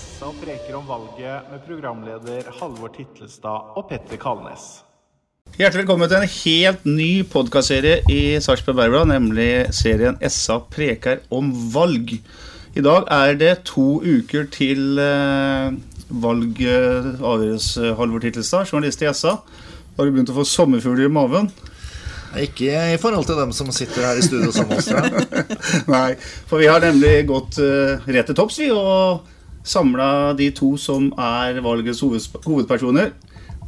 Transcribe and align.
SA 0.00 0.30
preker 0.40 0.76
om 0.78 0.86
valget 0.88 1.48
med 1.50 1.60
programleder 1.66 2.46
Halvor 2.60 2.92
Titlestad 2.94 3.74
og 3.76 3.88
Petter 3.90 4.16
Kalnes. 4.20 4.82
Hjertelig 5.58 5.82
velkommen 5.82 6.08
til 6.08 6.20
en 6.20 6.32
helt 6.34 6.84
ny 6.88 7.08
podkastserie 7.28 7.98
i 8.08 8.20
Sarpsborg 8.40 8.78
Bergblad, 8.78 9.10
nemlig 9.10 9.50
serien 9.76 10.16
SA 10.24 10.60
preker 10.72 11.20
om 11.34 11.50
valg. 11.74 12.14
I 12.76 12.84
dag 12.86 13.08
er 13.12 13.36
det 13.40 13.50
to 13.68 13.98
uker 14.00 14.46
til 14.54 15.00
eh, 15.02 15.74
valget 16.08 17.18
avgjøres, 17.18 17.72
eh, 17.80 17.96
Halvor 17.98 18.24
Titlestad, 18.24 18.70
journalist 18.70 19.04
i 19.04 19.10
SA. 19.16 19.34
Har 19.98 20.06
du 20.06 20.14
begynt 20.14 20.32
å 20.32 20.38
få 20.38 20.46
sommerfugler 20.48 21.10
i 21.10 21.12
maven? 21.12 21.50
Ikke 22.38 22.70
i 22.94 23.00
forhold 23.02 23.26
til 23.26 23.40
dem 23.42 23.52
som 23.52 23.72
sitter 23.74 24.06
her 24.06 24.20
i 24.20 24.24
studio 24.24 24.54
sammen 24.54 24.78
med 24.78 24.84
oss. 24.84 25.52
Nei, 25.96 26.14
for 26.46 26.62
vi 26.62 26.70
har 26.70 26.80
nemlig 26.84 27.26
gått 27.28 27.58
uh, 27.58 27.98
rett 28.06 28.30
til 28.30 28.38
topps, 28.38 28.60
vi, 28.62 28.70
og 28.70 29.26
samla 29.70 30.32
de 30.38 30.50
to 30.56 30.72
som 30.80 31.10
er 31.20 31.60
valgets 31.64 32.00
hovedpersoner. 32.02 33.12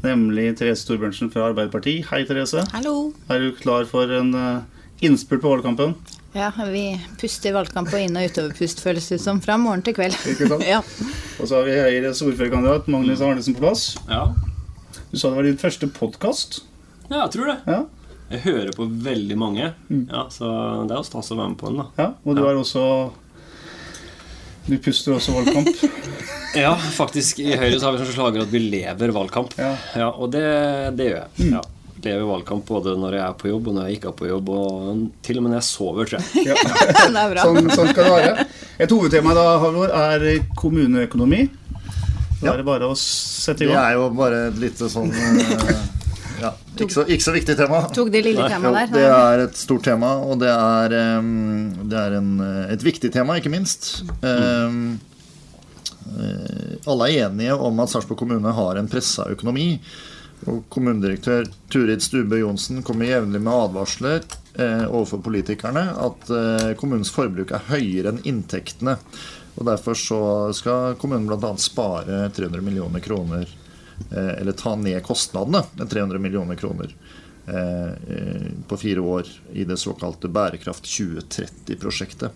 Nemlig 0.02 0.56
Therese 0.59 0.87
Torbjørnsen 0.88 1.30
fra 1.30 1.45
Arbeiderpartiet. 1.52 2.09
Hei, 2.11 2.25
Therese. 2.27 2.65
Hallo. 2.75 3.12
Er 3.30 3.38
du 3.45 3.52
klar 3.55 3.84
for 3.87 4.11
en 4.11 4.33
eh, 4.34 4.83
innspurt 5.06 5.45
på 5.45 5.52
valgkampen? 5.52 5.95
Ja, 6.34 6.48
vi 6.73 6.97
puster 7.20 7.52
valgkamp 7.55 7.92
og 7.92 8.01
inn- 8.01 8.16
og 8.19 8.25
utoverpust, 8.33 8.80
føles 8.83 9.06
det 9.12 9.20
som, 9.23 9.38
fra 9.45 9.59
morgen 9.61 9.84
til 9.87 9.95
kveld. 9.95 10.16
Ikke 10.33 10.48
sant? 10.51 10.65
ja. 10.73 10.80
Og 11.38 11.47
så 11.47 11.61
har 11.61 11.69
vi 11.69 11.77
Høyres 11.78 12.23
ordførerkandidat 12.25 12.89
Magnus 12.91 13.23
Arnesen 13.23 13.55
på 13.59 13.62
plass. 13.66 13.84
Ja. 14.11 14.25
Du 15.12 15.19
sa 15.20 15.28
det 15.28 15.37
var 15.39 15.47
din 15.47 15.61
første 15.61 15.87
podkast. 15.92 16.62
ja, 17.12 17.20
jeg 17.27 17.34
tror 17.37 17.53
det. 17.53 17.59
Ja. 17.69 17.83
Jeg 18.33 18.41
hører 18.47 18.70
på 18.73 18.87
veldig 19.05 19.37
mange, 19.37 19.66
ja, 19.92 20.23
så 20.33 20.48
det 20.89 20.95
er 20.95 21.03
jo 21.03 21.05
stas 21.05 21.27
å 21.34 21.37
være 21.37 21.50
med 21.53 21.59
på 21.61 21.69
den. 21.69 21.83
da 21.83 21.89
ja. 22.00 22.06
Og 22.25 22.34
du 22.34 22.41
Ja. 22.41 22.48
er 22.48 22.61
også 22.62 22.84
Du 24.69 24.77
puster 24.79 25.16
også 25.19 25.34
valgkamp. 25.39 25.69
Ja, 26.53 26.75
faktisk 26.77 27.39
I 27.41 27.55
Høyre 27.56 27.78
så 27.81 27.87
har 27.87 27.95
vi 27.97 28.03
som 28.05 28.11
slager 28.12 28.42
at 28.45 28.50
vi 28.53 28.59
lever 28.61 29.09
valgkamp. 29.17 29.55
Ja. 29.56 30.11
og 30.11 30.28
det, 30.34 30.42
det 30.98 31.06
gjør 31.06 31.23
jeg. 31.23 31.47
Ja. 31.55 31.62
Lever 32.05 32.27
valgkamp 32.28 32.67
både 32.69 32.92
når 33.00 33.14
jeg 33.17 33.22
er 33.25 33.39
på 33.41 33.48
jobb 33.48 33.70
og 33.70 33.77
når 33.78 33.87
jeg 33.89 33.97
ikke 33.97 34.11
er 34.11 34.17
på 34.19 34.28
jobb, 34.28 34.50
og 34.53 35.06
til 35.25 35.41
og 35.41 35.47
med 35.47 35.55
når 35.55 35.62
jeg 35.62 35.69
sover, 35.70 36.11
tror 36.11 36.20
jeg. 36.20 36.45
Ja. 36.50 36.59
det 37.14 37.22
er 37.22 37.33
bra. 37.33 37.47
Sånn, 37.47 37.70
sånn 37.72 37.89
skal 37.95 38.05
det 38.05 38.12
være. 38.19 38.47
Et 38.84 38.92
hovedtema 38.92 39.33
da, 39.39 39.47
Halvor, 39.64 39.95
er 39.97 40.27
kommuneøkonomi. 40.61 41.41
Da 42.42 42.50
Ja. 42.50 42.53
er 42.53 42.61
det 42.61 42.69
bare 42.69 42.92
å 42.92 42.98
sette 43.00 43.65
i 43.65 43.70
Det 43.70 43.72
gang. 43.72 43.87
er 43.87 43.97
jo 43.97 44.11
bare 44.20 44.42
et 44.50 44.61
lite 44.61 44.92
sånn 44.92 45.09
eh, 45.09 45.75
ja, 46.43 46.53
ikke, 46.77 46.91
så, 46.93 47.07
ikke 47.07 47.27
så 47.27 47.35
viktig 47.37 47.57
tema. 47.59 47.85
Tok 47.95 48.11
det 48.12 48.25
lille 48.27 48.48
temaet 48.51 48.93
der. 48.93 48.98
det 48.98 49.07
er 49.09 49.45
et 49.47 49.59
stort 49.61 49.87
tema, 49.87 50.12
og 50.27 50.43
det 50.43 50.51
er, 50.53 50.97
det 51.89 52.05
er 52.05 52.19
en, 52.19 52.33
eh, 52.45 52.73
et 52.75 52.84
viktig 52.84 53.12
tema, 53.15 53.39
ikke 53.39 53.53
minst. 53.53 53.93
Em, 54.27 54.99
eh, 56.19 56.73
alle 56.91 57.11
er 57.11 57.29
enige 57.29 57.55
om 57.55 57.84
at 57.84 57.93
Sarpsborg 57.95 58.25
kommune 58.25 58.57
har 58.59 58.81
en 58.81 58.91
pressa 58.91 59.29
økonomi. 59.33 59.77
Og 60.51 60.65
kommunedirektør 60.73 61.47
Turid 61.71 62.03
Stube 62.03 62.41
Johnsen 62.41 62.83
kommer 62.83 63.06
jevnlig 63.06 63.41
med 63.45 63.53
advarsler 63.55 64.25
eh, 64.59 64.84
overfor 64.89 65.23
politikerne 65.23 65.84
at 66.03 66.33
eh, 66.34 66.73
kommunens 66.81 67.12
forbruk 67.15 67.55
er 67.55 67.69
høyere 67.71 68.11
enn 68.11 68.23
inntektene. 68.27 68.97
Og 69.53 69.67
Derfor 69.69 69.99
så 69.99 70.23
skal 70.56 70.97
kommunen 71.01 71.29
bl.a. 71.29 71.53
spare 71.61 72.25
300 72.34 72.65
millioner 72.65 73.05
kroner 73.05 73.47
eller 74.11 74.53
ta 74.58 74.75
ned 74.77 75.03
kostnadene 75.06 75.62
med 75.78 75.91
300 75.91 76.19
millioner 76.19 76.58
kroner 76.58 76.95
eh, 77.47 77.92
eh, 78.17 78.48
på 78.69 78.77
fire 78.77 79.00
år 79.00 79.28
i 79.53 79.64
det 79.64 79.77
såkalte 79.77 80.28
Bærekraft 80.28 80.84
2030-prosjektet. 80.84 82.33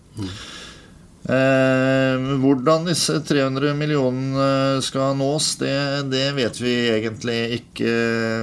Eh, 1.26 2.26
hvordan 2.38 2.86
disse 2.86 3.18
300 3.26 3.74
millionene 3.74 4.82
skal 4.84 5.16
nås, 5.18 5.56
det, 5.58 5.74
det 6.12 6.28
vet 6.36 6.60
vi 6.60 6.74
egentlig 6.92 7.40
ikke. 7.60 7.90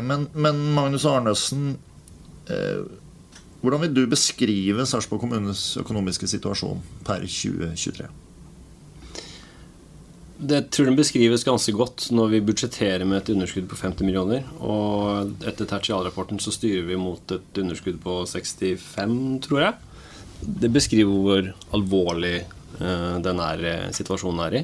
Men, 0.04 0.28
men 0.36 0.60
Magnus 0.76 1.06
Arnesen, 1.08 1.78
eh, 2.52 2.84
hvordan 3.64 3.86
vil 3.86 3.96
du 3.96 4.04
beskrive 4.12 4.84
Sarpsborg 4.90 5.24
kommunes 5.24 5.78
økonomiske 5.80 6.28
situasjon 6.28 6.84
per 7.08 7.24
2023? 7.24 8.10
Det 10.44 10.60
tror 10.76 10.90
den 10.90 10.98
beskrives 10.98 11.46
ganske 11.48 11.72
godt 11.76 12.10
når 12.12 12.32
vi 12.34 12.42
budsjetterer 12.44 13.06
med 13.08 13.22
et 13.22 13.30
underskudd 13.32 13.70
på 13.72 13.78
50 13.80 14.08
millioner. 14.08 14.44
Og 14.60 15.46
etter 15.48 15.70
tertialrapporten 15.70 16.42
så 16.44 16.52
styrer 16.52 16.84
vi 16.90 16.98
mot 17.00 17.32
et 17.32 17.62
underskudd 17.62 18.02
på 18.04 18.18
65, 18.28 19.14
tror 19.46 19.62
jeg. 19.62 20.02
Det 20.44 20.72
beskriver 20.74 21.14
hvor 21.24 21.48
alvorlig 21.78 22.36
uh, 22.82 23.22
den 23.24 23.40
er, 23.40 23.64
eh, 23.70 23.92
situasjonen 23.96 24.44
er 24.48 24.58
i. 24.60 24.64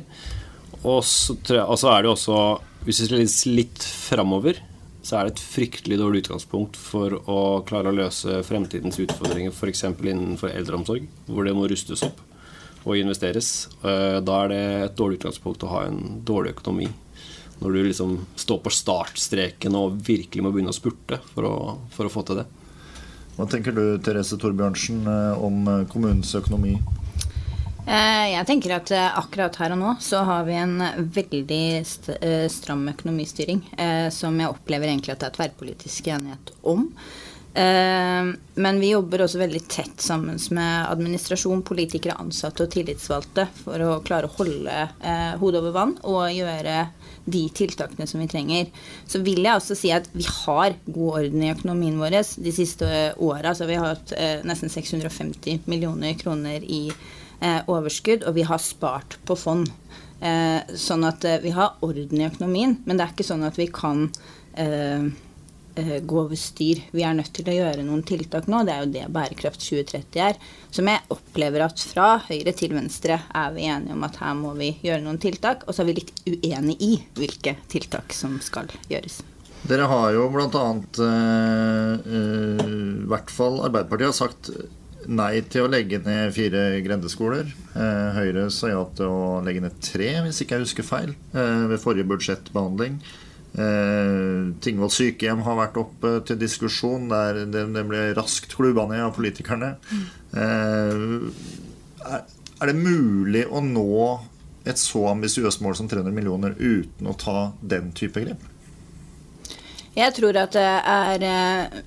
Og 0.83 0.99
så, 1.05 1.37
er 1.37 2.03
det 2.03 2.11
også, 2.11 2.39
hvis 2.83 2.99
vi 3.03 3.07
ser 3.07 3.21
litt, 3.21 3.37
litt 3.61 3.87
framover, 4.09 4.59
så 5.03 5.19
er 5.19 5.27
det 5.27 5.37
et 5.37 5.45
fryktelig 5.53 5.99
dårlig 6.01 6.25
utgangspunkt 6.25 6.79
for 6.79 7.15
å 7.31 7.39
klare 7.67 7.91
å 7.91 7.95
løse 7.95 8.41
fremtidens 8.47 8.99
utfordringer, 8.99 9.55
f.eks. 9.55 9.85
innenfor 9.95 10.51
eldreomsorg, 10.51 11.07
hvor 11.29 11.47
det 11.47 11.55
må 11.55 11.69
rustes 11.71 12.03
opp 12.07 12.19
og 12.85 12.97
investeres. 12.97 13.67
Eh, 13.83 14.19
Da 14.21 14.43
er 14.43 14.47
det 14.51 14.63
et 14.85 14.95
dårlig 14.97 15.19
utgangspunkt 15.19 15.63
å 15.63 15.71
ha 15.73 15.85
en 15.87 16.21
dårlig 16.25 16.55
økonomi. 16.55 16.89
Når 17.59 17.73
du 17.73 17.79
liksom 17.83 18.13
står 18.39 18.61
på 18.63 18.71
startstreken 18.71 19.75
og 19.75 19.99
virkelig 20.07 20.43
må 20.43 20.53
begynne 20.53 20.71
å 20.71 20.77
spurte 20.77 21.19
for 21.33 21.43
å, 21.43 21.55
for 21.91 22.07
å 22.07 22.13
få 22.13 22.23
til 22.27 22.39
det. 22.39 22.45
Hva 23.35 23.47
tenker 23.51 23.75
du, 23.75 23.83
Therese 24.03 24.39
Torbjørnsen, 24.39 25.03
eh, 25.07 25.43
om 25.43 25.67
eh, 25.67 25.85
kommunens 25.91 26.33
økonomi? 26.35 26.77
Eh, 27.85 28.25
Jeg 28.35 28.45
tenker 28.45 28.75
at 28.75 28.91
akkurat 28.91 29.55
her 29.59 29.73
og 29.73 29.79
nå 29.81 29.95
så 30.03 30.23
har 30.27 30.43
vi 30.45 30.53
en 30.59 30.77
veldig 31.15 31.63
stram 32.51 32.87
økonomistyring, 32.91 33.63
eh, 33.77 34.09
som 34.13 34.37
jeg 34.39 34.51
opplever 34.51 34.87
egentlig 34.87 35.15
at 35.15 35.23
det 35.23 35.31
er 35.31 35.37
tverrpolitisk 35.39 36.07
enighet 36.07 36.53
om. 36.63 36.93
Eh, 37.53 38.25
Men 38.53 38.79
vi 38.79 38.91
jobber 38.91 39.23
også 39.23 39.39
veldig 39.39 39.61
tett 39.71 40.01
sammen 40.03 40.37
med 40.53 40.89
administrasjon, 40.91 41.63
politikere, 41.65 42.17
ansatte 42.19 42.65
og 42.65 42.73
tillitsvalgte 42.73 43.47
for 43.63 43.81
å 43.81 43.99
klare 44.05 44.27
å 44.27 44.33
holde 44.35 44.73
eh, 44.99 45.37
hodet 45.39 45.61
over 45.61 45.73
vann 45.75 45.93
og 46.03 46.27
gjøre 46.35 46.89
de 47.29 47.43
tiltakene 47.55 48.07
som 48.09 48.21
vi 48.21 48.27
trenger. 48.29 48.67
Så 49.07 49.21
vil 49.25 49.41
jeg 49.45 49.55
også 49.55 49.77
si 49.79 49.93
at 49.95 50.09
vi 50.13 50.25
har 50.27 50.75
god 50.85 51.21
orden 51.21 51.45
i 51.45 51.53
økonomien 51.53 51.97
vår 52.01 52.19
de 52.43 52.53
siste 52.53 52.89
åra. 53.15 53.55
Så 53.55 53.69
vi 53.69 53.79
har 53.79 53.93
hatt 53.93 54.13
eh, 54.17 54.43
nesten 54.47 54.71
650 54.73 55.65
millioner 55.69 56.19
kroner 56.19 56.65
i 56.65 56.87
overskudd, 57.39 58.25
og 58.27 58.33
vi 58.35 58.43
har 58.43 58.59
spart 58.59 59.13
på 59.23 59.37
fond. 59.39 59.69
Sånn 60.19 61.05
at 61.07 61.23
vi 61.39 61.53
har 61.55 61.77
orden 61.87 62.19
i 62.19 62.25
økonomien, 62.27 62.73
men 62.83 62.99
det 62.99 63.05
er 63.05 63.13
ikke 63.13 63.23
sånn 63.23 63.45
at 63.47 63.55
vi 63.55 63.69
kan 63.71 64.09
gå 66.05 66.19
over 66.21 66.39
styr. 66.39 66.81
Vi 66.95 67.03
er 67.05 67.15
nødt 67.17 67.31
til 67.35 67.49
å 67.49 67.55
gjøre 67.55 67.85
noen 67.87 68.03
tiltak 68.07 68.49
nå. 68.51 68.61
Det 68.67 68.75
er 68.75 68.83
jo 68.83 68.91
det 68.93 69.05
Bærekraft 69.15 69.63
2030 69.63 70.23
er. 70.25 70.39
Som 70.75 70.91
jeg 70.91 71.05
opplever 71.13 71.65
at 71.65 71.81
fra 71.81 72.11
høyre 72.27 72.53
til 72.57 72.75
venstre 72.77 73.19
er 73.19 73.53
vi 73.55 73.67
enige 73.69 73.95
om 73.97 74.05
at 74.07 74.19
her 74.21 74.37
må 74.37 74.53
vi 74.59 74.73
gjøre 74.85 75.03
noen 75.05 75.21
tiltak. 75.21 75.65
Og 75.67 75.75
så 75.75 75.83
er 75.83 75.91
vi 75.91 75.99
litt 76.01 76.13
uenige 76.27 76.77
i 76.85 76.95
hvilke 77.19 77.57
tiltak 77.71 78.15
som 78.15 78.39
skal 78.43 78.71
gjøres. 78.91 79.21
Dere 79.69 79.89
har 79.91 80.13
jo 80.15 80.27
bl.a. 80.31 80.65
Eh, 81.05 82.11
eh, 82.17 82.67
i 82.69 83.07
hvert 83.11 83.31
fall 83.33 83.59
Arbeiderpartiet 83.67 84.13
har 84.13 84.19
sagt 84.19 84.51
nei 85.09 85.39
til 85.49 85.65
å 85.65 85.71
legge 85.71 85.99
ned 86.03 86.33
fire 86.35 86.63
grendeskoler. 86.85 87.49
Eh, 87.73 88.19
Høyre 88.19 88.47
sa 88.53 88.71
ja 88.71 88.83
til 88.95 89.09
å 89.09 89.39
legge 89.45 89.63
ned 89.63 89.79
tre, 89.83 90.11
hvis 90.25 90.41
ikke 90.43 90.57
jeg 90.57 90.67
husker 90.67 90.87
feil, 90.87 91.15
eh, 91.33 91.65
ved 91.71 91.81
forrige 91.81 92.09
budsjettbehandling. 92.09 92.99
Eh, 93.57 94.49
Tingvoll 94.61 94.91
sykehjem 94.93 95.41
har 95.45 95.57
vært 95.57 95.79
oppe 95.81 96.13
til 96.27 96.39
diskusjon. 96.41 97.09
Der 97.11 97.43
det, 97.49 97.65
det 97.75 97.85
ble 97.89 98.09
raskt 98.17 98.55
klubba 98.57 98.87
ned 98.91 99.07
av 99.07 99.15
politikerne. 99.17 99.73
Eh, 100.33 101.05
er, 102.09 102.27
er 102.59 102.71
det 102.71 102.77
mulig 102.77 103.45
å 103.49 103.63
nå 103.65 103.89
et 104.69 104.79
så 104.79 105.05
ambisiøst 105.09 105.63
mål 105.65 105.77
som 105.79 105.89
300 105.89 106.13
millioner 106.13 106.55
uten 106.59 107.09
å 107.09 107.17
ta 107.17 107.51
den 107.61 107.93
type 107.97 108.21
grep? 108.21 108.43
Jeg 109.97 110.13
tror 110.15 110.37
at 110.37 110.53
det 110.55 110.67
er 110.93 111.25
eh, 111.25 111.79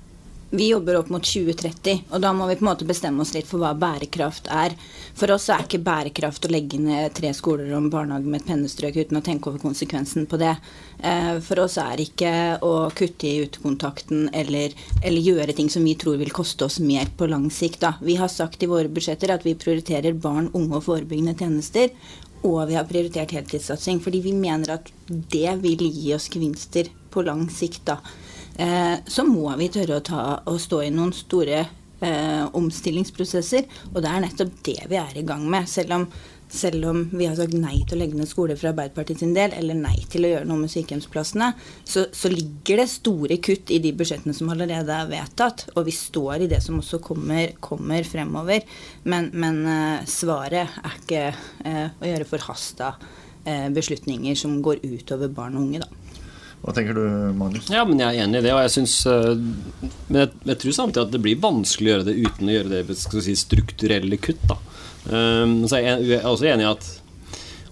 Vi 0.55 0.67
jobber 0.69 0.99
opp 0.99 1.07
mot 1.09 1.23
2030, 1.25 2.03
og 2.13 2.21
da 2.21 2.29
må 2.29 2.45
vi 2.45 2.53
på 2.59 2.61
en 2.61 2.67
måte 2.67 2.85
bestemme 2.85 3.23
oss 3.23 3.31
litt 3.33 3.47
for 3.49 3.57
hva 3.57 3.71
bærekraft 3.73 4.51
er. 4.53 4.75
For 5.17 5.31
oss 5.33 5.47
er 5.49 5.63
ikke 5.63 5.79
bærekraft 5.81 6.45
å 6.45 6.51
legge 6.53 6.77
ned 6.77 7.15
tre 7.17 7.31
skoler 7.33 7.71
og 7.71 7.79
en 7.79 7.87
barnehage 7.89 8.29
med 8.29 8.43
et 8.43 8.51
pennestrøk 8.51 8.99
uten 8.99 9.17
å 9.17 9.23
tenke 9.25 9.49
over 9.49 9.63
konsekvensen 9.63 10.27
på 10.29 10.37
det. 10.37 10.51
Eh, 11.01 11.39
For 11.41 11.63
oss 11.63 11.79
er 11.81 12.03
ikke 12.03 12.33
å 12.61 12.73
kutte 12.93 13.25
i 13.25 13.47
utekontakten 13.47 14.27
eller, 14.29 14.75
eller 15.01 15.25
gjøre 15.25 15.55
ting 15.57 15.71
som 15.73 15.89
vi 15.89 15.95
tror 15.97 16.19
vil 16.21 16.29
koste 16.37 16.67
oss 16.67 16.77
mer 16.77 17.09
på 17.17 17.25
lang 17.31 17.49
sikt. 17.49 17.79
Da. 17.81 17.95
Vi 18.05 18.19
har 18.21 18.29
sagt 18.29 18.61
i 18.61 18.69
våre 18.69 18.93
budsjetter 18.93 19.33
at 19.33 19.47
vi 19.47 19.55
prioriterer 19.57 20.13
barn, 20.13 20.51
unge 20.53 20.77
og 20.77 20.85
forebyggende 20.85 21.33
tjenester. 21.33 21.89
Og 22.45 22.67
vi 22.69 22.77
har 22.77 22.85
prioritert 22.85 23.33
heltidssatsing, 23.33 24.03
fordi 24.05 24.21
vi 24.21 24.37
mener 24.37 24.75
at 24.77 24.93
det 25.09 25.57
vil 25.65 25.81
gi 25.87 26.13
oss 26.13 26.29
gevinster 26.29 26.93
på 27.09 27.25
lang 27.25 27.47
sikt. 27.49 27.87
da. 27.89 27.97
Eh, 28.57 28.97
så 29.07 29.25
må 29.25 29.49
vi 29.57 29.71
tørre 29.73 29.97
å, 29.97 30.05
ta, 30.05 30.25
å 30.45 30.57
stå 30.61 30.83
i 30.85 30.91
noen 30.93 31.13
store 31.15 31.63
eh, 32.03 32.45
omstillingsprosesser. 32.53 33.67
Og 33.93 34.03
det 34.03 34.11
er 34.11 34.23
nettopp 34.27 34.55
det 34.65 34.79
vi 34.91 34.99
er 34.99 35.17
i 35.17 35.25
gang 35.25 35.45
med. 35.49 35.69
Selv 35.69 35.95
om, 35.95 36.05
selv 36.53 36.85
om 36.91 37.01
vi 37.13 37.25
har 37.25 37.37
sagt 37.39 37.55
nei 37.57 37.79
til 37.81 37.97
å 37.97 38.01
legge 38.03 38.19
ned 38.19 38.29
skoler 38.29 38.59
for 38.59 38.69
Arbeiderpartiet 38.69 39.23
sin 39.23 39.33
del, 39.35 39.55
eller 39.57 39.79
nei 39.79 39.95
til 40.11 40.27
å 40.27 40.33
gjøre 40.35 40.49
noe 40.49 40.61
med 40.61 40.73
sykehjemsplassene, 40.73 41.49
så, 41.81 42.05
så, 42.13 42.31
ligger 42.33 42.83
det 42.83 42.89
store 42.93 43.39
kutt 43.43 43.73
i 43.73 43.81
de 43.83 43.93
budsjettene 43.97 44.37
som 44.37 44.53
allerede 44.53 44.99
er 44.99 45.09
vedtatt. 45.09 45.67
Og 45.73 45.89
vi 45.89 45.97
står 45.97 46.45
i 46.45 46.51
det 46.51 46.61
som 46.65 46.77
også 46.81 47.01
kommer, 47.03 47.55
kommer 47.63 48.05
fremover. 48.07 48.67
Men, 49.09 49.31
men 49.33 49.63
uh, 49.65 50.05
svaret 50.09 50.77
er 50.83 51.01
ikke 51.01 51.25
eh, 51.65 51.87
å 51.89 52.07
gjøre 52.07 52.29
forhasta 52.29 52.93
eh, 53.45 53.67
beslutninger 53.73 54.37
som 54.37 54.61
går 54.63 54.83
utover 54.85 55.31
barn 55.33 55.57
og 55.57 55.67
unge, 55.67 55.83
da. 55.83 56.02
Hva 56.63 56.71
tenker 56.71 56.95
du, 56.95 57.03
Magnus? 57.35 57.67
Ja, 57.71 57.83
men 57.83 57.99
Jeg 57.99 58.15
er 58.15 58.23
enig 58.23 58.39
i 58.39 58.45
det. 58.45 58.53
og 58.55 58.61
jeg 58.63 58.71
synes, 58.77 58.95
Men 60.07 60.21
jeg, 60.21 60.29
jeg, 60.45 60.57
tror 60.61 60.75
samtidig 60.77 61.05
at 61.07 61.11
det 61.11 61.23
blir 61.25 61.41
vanskelig 61.43 61.89
å 61.89 61.95
gjøre 61.97 62.07
det 62.07 62.19
uten 62.23 62.49
å 62.49 62.57
gjøre 62.57 62.83
det 62.87 62.97
si, 62.97 63.35
strukturelle 63.35 64.19
kutt. 64.23 64.45
da. 64.47 64.59
Um, 65.03 65.63
så 65.67 65.81
jeg, 65.83 66.05
er 66.15 66.29
også 66.29 66.47
enig 66.47 66.63
i 66.63 66.71
at 66.71 66.91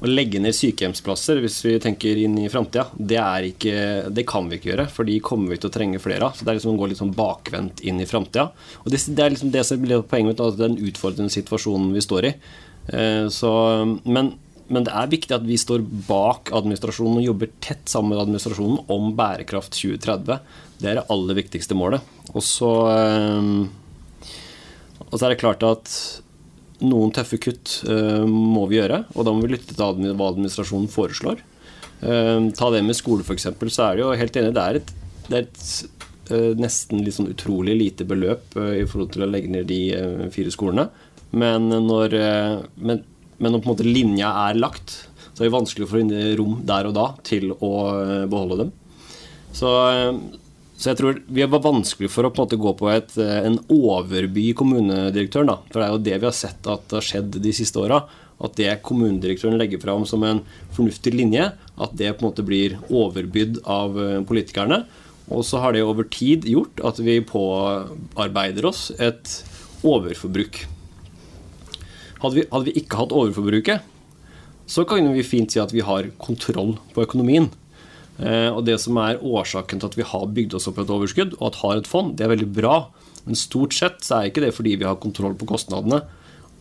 å 0.02 0.10
legge 0.10 0.42
ned 0.42 0.56
sykehjemsplasser 0.58 1.40
hvis 1.44 1.60
vi 1.64 1.76
tenker 1.82 2.18
inn 2.18 2.34
i 2.42 2.50
framtida, 2.50 2.88
det, 2.98 3.22
det, 4.10 4.24
kan 4.28 4.48
vi 4.50 4.58
ikke 4.58 4.72
gjøre. 4.72 4.88
For 4.90 5.08
de 5.08 5.20
kommer 5.24 5.54
vi 5.54 5.60
til 5.62 5.70
å 5.70 5.76
trenge 5.76 6.02
flere 6.02 6.28
av. 6.28 6.36
Så 6.36 6.44
det 6.44 6.52
er 6.52 6.58
liksom 6.58 6.74
å 6.74 6.82
gå 6.82 6.90
litt 6.90 7.02
sånn 7.02 7.14
bakvendt 7.16 7.84
inn 7.86 8.02
i 8.02 8.10
framtida. 8.10 8.50
Det, 8.84 8.98
det, 8.98 9.22
er 9.22 9.36
liksom 9.36 9.54
det 9.54 9.64
som 9.70 9.84
blir 9.84 10.02
poenget 10.02 10.34
mitt, 10.34 10.42
altså 10.44 10.66
den 10.66 10.80
utfordrende 10.90 11.34
situasjonen 11.34 11.94
vi 11.94 12.04
står 12.04 12.32
i. 12.32 12.34
Uh, 12.90 13.28
så, 13.32 13.52
men, 14.10 14.34
men, 14.68 14.86
det 14.88 14.94
er 14.96 15.12
viktig 15.12 15.36
at 15.36 15.46
vi 15.46 15.58
står 15.60 15.84
bak 16.08 16.52
administrasjonen 16.56 17.20
og 17.22 17.28
jobber 17.28 17.52
tett 17.64 17.90
sammen 17.92 18.14
med 18.14 18.24
administrasjonen 18.24 18.82
om 18.92 19.12
bærekraft 19.18 19.76
2030. 19.78 20.40
Det 20.82 20.90
er 20.90 21.00
det 21.00 21.08
aller 21.14 21.38
viktigste 21.38 21.78
målet. 21.78 22.06
Og 22.34 22.44
så, 22.46 22.72
um, 23.38 23.70
og 25.10 25.16
så 25.16 25.26
er 25.26 25.34
det 25.34 25.42
klart 25.42 25.66
at 25.68 25.94
noen 26.82 27.14
tøffe 27.14 27.40
kutt 27.42 27.82
uh, 27.90 28.26
må 28.26 28.66
vi 28.72 28.80
gjøre, 28.80 29.04
og 29.14 29.28
da 29.28 29.36
må 29.36 29.46
vi 29.46 29.54
lytte 29.56 29.76
til 29.76 30.16
hva 30.16 30.32
administrasjonen 30.32 30.92
foreslår. 30.92 31.44
Uh, 32.02 32.50
ta 32.58 32.72
det 32.74 32.84
med 32.88 32.98
skole, 32.98 33.26
f.eks., 33.28 33.50
så 33.68 33.90
er 33.90 33.98
det 33.98 34.06
jo 34.06 34.14
helt 34.24 34.42
enig, 34.42 34.56
det 34.58 34.68
er 34.68 34.82
et, 34.82 34.96
det 35.28 35.42
er 35.42 35.50
et 35.50 35.82
nesten 36.62 37.02
litt 37.04 37.18
sånn 37.18 37.28
utrolig 37.28 37.74
lite 37.76 38.06
beløp 38.08 38.54
i 38.56 38.86
forhold 38.88 39.10
til 39.12 39.26
å 39.26 39.28
legge 39.28 39.52
ned 39.52 39.66
de 39.68 40.30
fire 40.32 40.54
skolene. 40.54 40.86
Men 41.36 41.66
når, 41.68 42.16
men, 42.80 43.02
men 43.42 43.56
når 43.56 43.64
på 43.64 43.70
en 43.70 43.74
måte 43.74 43.88
linja 43.90 44.30
er 44.46 44.60
lagt, 44.62 44.94
så 45.34 45.42
er 45.42 45.50
det 45.50 45.56
vanskelig 45.56 45.88
å 45.88 45.92
få 45.92 46.04
inn 46.04 46.14
rom 46.38 46.60
der 46.68 46.88
og 46.90 46.96
da 46.96 47.08
til 47.26 47.52
å 47.58 47.72
beholde 48.30 48.64
dem. 48.64 48.72
Så, 49.56 49.70
så 50.78 50.92
jeg 50.92 51.00
tror 51.00 51.20
vi 51.28 51.46
var 51.46 51.64
vanskelig 51.64 52.10
for 52.12 52.26
å 52.26 52.32
på 52.34 52.42
en 52.42 52.48
måte 52.48 52.60
gå 52.62 52.74
på 52.80 52.90
et, 52.90 53.14
eh, 53.22 53.46
en 53.46 53.60
overby 53.70 54.52
kommunedirektøren. 54.58 55.52
Da. 55.52 55.60
For 55.70 55.82
det 55.82 55.88
er 55.88 55.94
jo 55.94 56.04
det 56.08 56.18
vi 56.18 56.30
har 56.30 56.38
sett 56.38 56.70
at 56.72 56.98
har 56.98 57.06
skjedd 57.06 57.38
de 57.44 57.54
siste 57.56 57.82
åra. 57.82 58.02
At 58.42 58.56
det 58.58 58.80
kommunedirektøren 58.88 59.60
legger 59.62 59.82
fram 59.84 60.08
som 60.10 60.24
en 60.26 60.42
fornuftig 60.74 61.14
linje, 61.14 61.52
at 61.54 61.96
det 61.98 62.16
på 62.16 62.24
en 62.26 62.32
måte 62.32 62.46
blir 62.48 62.80
overbydd 62.90 63.62
av 63.70 64.00
eh, 64.02 64.20
politikerne. 64.26 64.84
Og 65.32 65.46
så 65.48 65.62
har 65.64 65.76
det 65.76 65.86
over 65.86 66.08
tid 66.12 66.48
gjort 66.50 66.82
at 66.84 67.00
vi 67.00 67.22
påarbeider 67.24 68.66
oss 68.68 68.90
et 69.00 69.38
overforbruk. 69.88 70.66
Hadde 72.22 72.38
vi, 72.38 72.46
hadde 72.52 72.68
vi 72.70 72.78
ikke 72.82 73.00
hatt 73.00 73.16
overforbruket, 73.18 73.88
så 74.70 74.86
kan 74.88 75.10
vi 75.12 75.26
fint 75.26 75.52
si 75.52 75.60
at 75.62 75.74
vi 75.74 75.84
har 75.84 76.12
kontroll 76.22 76.76
på 76.94 77.04
økonomien. 77.04 77.50
Eh, 78.22 78.50
og 78.54 78.64
Det 78.68 78.78
som 78.80 78.98
er 79.02 79.22
årsaken 79.22 79.82
til 79.82 79.90
at 79.90 79.98
vi 79.98 80.06
har 80.06 80.28
bygd 80.30 80.56
oss 80.58 80.68
opp 80.70 80.80
et 80.80 80.92
overskudd 80.94 81.34
og 81.40 81.48
at 81.50 81.62
har 81.64 81.78
et 81.82 81.90
fond, 81.90 82.14
det 82.16 82.26
er 82.26 82.34
veldig 82.36 82.52
bra. 82.54 82.76
Men 83.26 83.38
stort 83.38 83.74
sett 83.74 84.06
så 84.06 84.20
er 84.20 84.30
ikke 84.30 84.44
det 84.46 84.54
fordi 84.56 84.78
vi 84.78 84.88
har 84.88 85.02
kontroll 85.02 85.34
på 85.38 85.50
kostnadene 85.50 86.04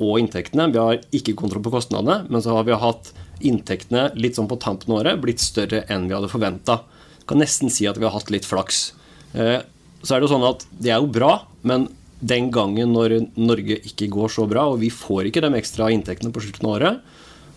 og 0.01 0.17
inntektene. 0.21 0.71
Vi 0.73 0.81
har 0.81 1.03
ikke 1.13 1.37
kontroll 1.37 1.65
på 1.65 1.75
kostnadene, 1.75 2.25
men 2.33 2.45
så 2.45 2.57
har 2.57 2.65
vi 2.65 2.77
hatt 2.81 3.13
inntektene 3.45 4.11
litt 4.17 4.37
sånn 4.37 4.49
på 4.49 4.59
tampen 4.61 4.93
av 4.95 5.03
året 5.03 5.21
blitt 5.21 5.43
større 5.45 5.85
enn 5.93 6.09
vi 6.09 6.17
hadde 6.17 6.33
forventa. 6.33 6.81
Kan 7.29 7.41
nesten 7.41 7.73
si 7.73 7.87
at 7.89 8.01
vi 8.01 8.09
har 8.09 8.17
hatt 8.17 8.33
litt 8.33 8.49
flaks. 8.49 8.91
Eh, 9.37 9.61
så 10.01 10.17
er 10.17 10.21
det 10.21 10.29
jo 10.29 10.35
sånn 10.35 10.49
at 10.49 10.65
det 10.73 10.95
er 10.95 11.05
jo 11.05 11.13
bra, 11.13 11.35
men 11.69 11.91
den 12.21 12.51
gangen 12.53 12.93
når 12.93 13.17
Norge 13.41 13.79
ikke 13.89 14.11
går 14.13 14.33
så 14.33 14.47
bra, 14.49 14.67
og 14.69 14.81
vi 14.83 14.91
får 14.93 15.31
ikke 15.31 15.43
de 15.45 15.53
ekstra 15.57 15.89
inntektene 15.93 16.33
på 16.35 16.43
slutten 16.45 16.69
av 16.69 16.77
året, 16.77 17.01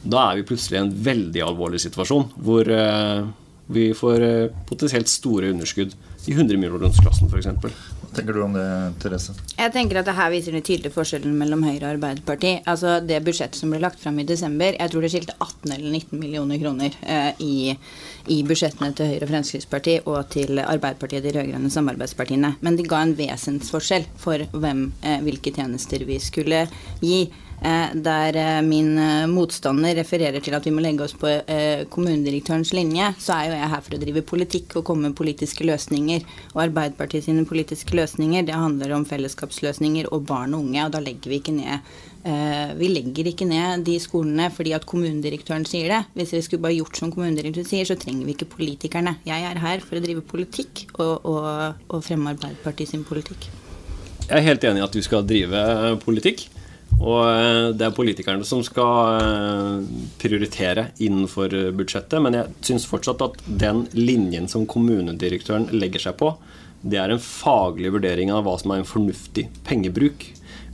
da 0.03 0.27
er 0.29 0.39
vi 0.39 0.47
plutselig 0.47 0.79
i 0.79 0.83
en 0.83 0.93
veldig 1.05 1.43
alvorlig 1.45 1.79
situasjon 1.79 2.25
hvor 2.43 2.67
eh, 2.67 3.23
vi 3.71 3.89
får 3.95 4.25
eh, 4.27 4.55
potensielt 4.67 5.11
store 5.11 5.53
underskudd 5.53 5.93
i 6.27 6.35
100 6.35 6.59
millionersklassen 6.59 7.31
f.eks. 7.31 7.47
Tenker 8.13 8.33
du 8.33 8.41
om 8.43 8.53
det, 8.53 8.65
Therese? 9.01 9.33
Jeg 9.57 9.73
tenker 9.73 9.99
at 9.99 10.07
det 10.07 10.15
her 10.17 10.31
viser 10.33 10.55
den 10.55 10.65
tydelige 10.65 10.93
forskjellen 10.93 11.33
mellom 11.37 11.63
Høyre 11.65 11.87
og 11.87 11.95
Arbeiderpartiet. 11.95 12.63
Altså 12.69 12.99
Det 13.03 13.21
budsjettet 13.25 13.59
som 13.59 13.73
ble 13.73 13.81
lagt 13.81 14.01
fram 14.01 14.19
i 14.21 14.27
desember, 14.27 14.77
jeg 14.77 14.93
tror 14.93 15.05
det 15.05 15.11
skilte 15.13 15.37
18 15.39 15.73
eller 15.75 15.89
19 15.89 16.19
millioner 16.21 16.61
kroner 16.61 16.97
eh, 17.01 17.41
i, 17.43 17.55
i, 18.27 18.41
budsjettene 18.47 18.91
til 18.97 19.13
Høyre 19.13 19.27
og 19.27 19.33
Fremskrittspartiet 19.33 20.09
og 20.09 20.29
til 20.33 20.61
Arbeiderpartiet, 20.61 21.25
de 21.25 21.33
rød-grønne 21.37 21.71
samarbeidspartiene. 21.73 22.55
Men 22.61 22.77
det 22.77 22.89
ga 22.91 23.01
en 23.03 23.15
vesensforskjell 23.17 24.05
for 24.21 24.45
hvem, 24.53 24.85
eh, 25.01 25.19
hvilke 25.25 25.55
tjenester 25.55 26.05
vi 26.07 26.19
skulle 26.21 26.67
gi. 27.01 27.23
Eh, 27.63 27.95
der 27.95 28.35
eh, 28.35 28.61
min 28.61 28.97
eh, 28.97 29.25
motstander 29.31 29.95
refererer 29.95 30.43
til 30.43 30.55
at 30.57 30.65
vi 30.67 30.71
må 30.75 30.81
legge 30.83 31.05
oss 31.05 31.13
på 31.15 31.29
kommunedirektørens 31.93 32.73
linje, 32.75 33.07
så 33.23 33.37
er 33.37 33.45
jo 33.47 33.55
jeg 33.55 33.71
her 33.71 33.83
for 33.85 33.95
å 33.95 33.99
drive 34.01 34.23
politikk 34.27 34.75
og 34.79 34.85
komme 34.89 35.07
med 35.07 35.15
politiske 35.15 35.63
løsninger. 35.67 36.25
Og 36.53 36.63
Arbeiderpartiet 36.65 37.23
sine 37.27 37.45
politiske 37.47 37.95
løsninger 37.95 38.43
det 38.47 38.57
handler 38.57 38.97
om 38.97 39.05
fellesskapsløsninger 39.07 40.09
og 40.11 40.25
barn 40.27 40.57
og 40.57 40.65
unge. 40.65 40.81
Og 40.83 40.91
da 40.95 40.99
legger 41.03 41.31
vi 41.31 41.39
ikke 41.39 41.55
ned 41.59 41.93
vi 42.79 42.87
legger 42.87 43.27
ikke 43.27 43.43
ned 43.43 43.81
de 43.83 43.97
skolene 43.99 44.45
fordi 44.55 44.71
at 44.71 44.85
kommunedirektøren 44.87 45.65
sier 45.67 45.91
det. 45.91 45.97
Hvis 46.15 46.31
vi 46.31 46.39
skulle 46.45 46.63
bare 46.63 46.77
gjort 46.77 46.95
som 46.95 47.11
kommunedirektøren 47.11 47.67
sier, 47.67 47.89
så 47.89 47.97
trenger 47.99 48.23
vi 48.23 48.37
ikke 48.37 48.47
politikerne. 48.53 49.17
Jeg 49.27 49.43
er 49.43 49.59
her 49.59 49.83
for 49.83 49.99
å 49.99 50.03
drive 50.05 50.23
politikk 50.23 50.85
og, 50.93 51.27
og, 51.27 51.83
og 51.91 52.05
fremme 52.07 52.31
Arbeiderpartiet 52.31 52.93
sin 52.93 53.03
politikk. 53.07 53.49
Jeg 54.23 54.37
er 54.39 54.47
helt 54.47 54.63
enig 54.63 54.79
i 54.79 54.87
at 54.87 54.95
du 54.95 55.03
skal 55.03 55.27
drive 55.27 55.65
politikk. 56.05 56.47
Og 57.01 57.19
eh, 57.27 57.69
det 57.75 57.87
er 57.87 57.95
politikerne 57.95 58.45
som 58.47 58.61
skal 58.65 59.21
eh, 59.21 59.87
prioritere 60.21 60.89
innenfor 61.03 61.53
budsjettet. 61.75 62.19
Men 62.23 62.37
jeg 62.37 62.53
syns 62.69 62.87
fortsatt 62.89 63.23
at 63.25 63.39
den 63.47 63.85
linjen 63.97 64.49
som 64.51 64.67
kommunedirektøren 64.69 65.69
legger 65.75 66.07
seg 66.07 66.19
på, 66.21 66.33
det 66.83 66.99
er 66.99 67.13
en 67.13 67.21
faglig 67.21 67.93
vurdering 67.95 68.31
av 68.33 68.43
hva 68.43 68.57
som 68.59 68.73
er 68.73 68.81
en 68.81 68.87
fornuftig 68.87 69.47
pengebruk. 69.67 70.25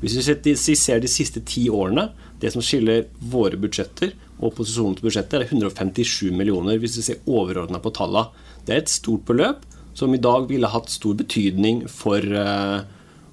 Hvis 0.01 0.15
vi 0.17 0.75
ser 0.79 1.01
de 1.03 1.11
siste 1.11 1.43
ti 1.45 1.67
årene, 1.69 2.07
det 2.39 2.53
som 2.53 2.63
skiller 2.63 3.09
våre 3.19 3.59
budsjetter 3.59 4.13
og 4.39 4.53
opposisjonens 4.53 5.03
budsjetter, 5.03 5.43
er 5.43 5.51
157 5.51 6.31
millioner, 6.33 6.79
hvis 6.79 6.97
vi 6.97 7.05
ser 7.09 7.27
overordna 7.27 7.81
på 7.83 7.91
tallene. 7.93 8.31
Det 8.65 8.73
er 8.73 8.81
et 8.83 8.93
stort 8.93 9.25
beløp 9.27 9.65
som 9.97 10.13
i 10.15 10.21
dag 10.23 10.47
ville 10.49 10.71
hatt 10.71 10.89
stor 10.89 11.17
betydning 11.19 11.83
for, 11.91 12.23
eh, 12.23 12.81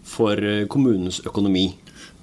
for 0.03 0.37
kommunens 0.69 1.21
økonomi. 1.25 1.69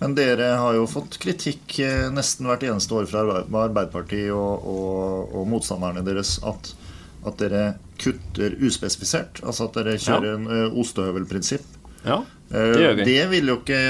Men 0.03 0.17
dere 0.17 0.49
har 0.59 0.75
jo 0.75 0.83
fått 0.89 1.15
kritikk 1.23 1.77
eh, 1.79 2.09
nesten 2.11 2.49
hvert 2.49 2.65
eneste 2.67 2.97
år 2.97 3.05
fra 3.07 3.21
Arbeiderpartiet 3.39 4.33
og, 4.35 4.65
og, 4.67 5.31
og 5.31 5.45
motstanderne 5.47 6.03
deres 6.03 6.35
at, 6.43 6.73
at, 7.23 7.37
dere 7.39 7.61
kutter 8.03 8.57
uspesifisert. 8.59 9.39
Altså 9.47 9.69
at 9.69 9.79
dere 9.79 9.95
kjører 9.95 10.27
ja. 10.27 10.35
en 10.35 10.49
uh, 10.51 10.79
ostehøvelprinsipp. 10.83 11.79
Ja, 12.03 12.19
det 12.51 12.83
gjør 12.83 12.97
vi. 12.99 13.07
Det 13.07 13.23
vil 13.31 13.53
jo 13.53 13.57
ikke, 13.61 13.81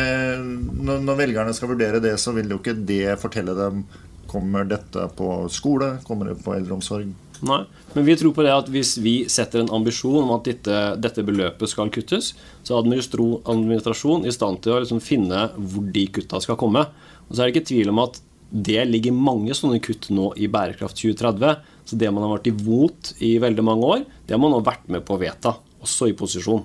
når, 0.86 1.02
når 1.08 1.18
velgerne 1.24 1.58
skal 1.58 1.74
vurdere 1.74 2.04
det, 2.04 2.14
så 2.22 2.36
vil 2.38 2.54
jo 2.54 2.62
ikke 2.62 2.78
det 2.78 3.18
fortelle 3.22 3.58
dem 3.58 3.86
Kommer 4.34 4.66
dette 4.66 5.04
på 5.14 5.28
skole? 5.52 5.98
Kommer 6.08 6.32
det 6.32 6.40
på 6.42 6.56
eldreomsorg? 6.56 7.12
Nei, 7.44 7.64
men 7.92 8.06
vi 8.08 8.16
tror 8.16 8.32
på 8.36 8.44
det 8.46 8.54
at 8.56 8.70
hvis 8.72 8.96
vi 9.04 9.16
setter 9.32 9.60
en 9.60 9.72
ambisjon 9.76 10.22
om 10.22 10.32
at 10.38 10.46
dette, 10.48 10.78
dette 11.04 11.26
beløpet 11.28 11.72
skal 11.72 11.92
kuttes, 11.92 12.32
så 12.64 12.78
er 12.78 12.86
administrasjon 12.86 14.24
i 14.24 14.32
stand 14.32 14.62
til 14.64 14.76
å 14.76 14.84
liksom 14.84 15.02
finne 15.04 15.50
hvor 15.58 15.90
de 15.96 16.06
kutta 16.16 16.40
skal 16.44 16.60
komme. 16.60 16.86
Og 17.28 17.34
så 17.34 17.44
er 17.44 17.50
det 17.50 17.56
ikke 17.56 17.72
tvil 17.74 17.92
om 17.92 18.00
at 18.06 18.22
det 18.54 18.86
ligger 18.88 19.16
mange 19.18 19.56
sånne 19.58 19.82
kutt 19.84 20.08
nå 20.14 20.30
i 20.38 20.48
Bærekraft 20.52 21.00
2030. 21.02 21.64
Så 21.90 22.00
det 22.00 22.12
man 22.14 22.24
har 22.24 22.36
vært 22.38 22.52
imot 22.54 23.16
i 23.26 23.36
veldig 23.44 23.66
mange 23.66 23.92
år, 23.98 24.06
det 24.24 24.38
har 24.38 24.42
man 24.42 24.54
nå 24.56 24.62
vært 24.64 24.88
med 24.94 25.04
på 25.04 25.18
å 25.18 25.22
vedta, 25.24 25.58
også 25.84 26.08
i 26.12 26.16
posisjon. 26.16 26.64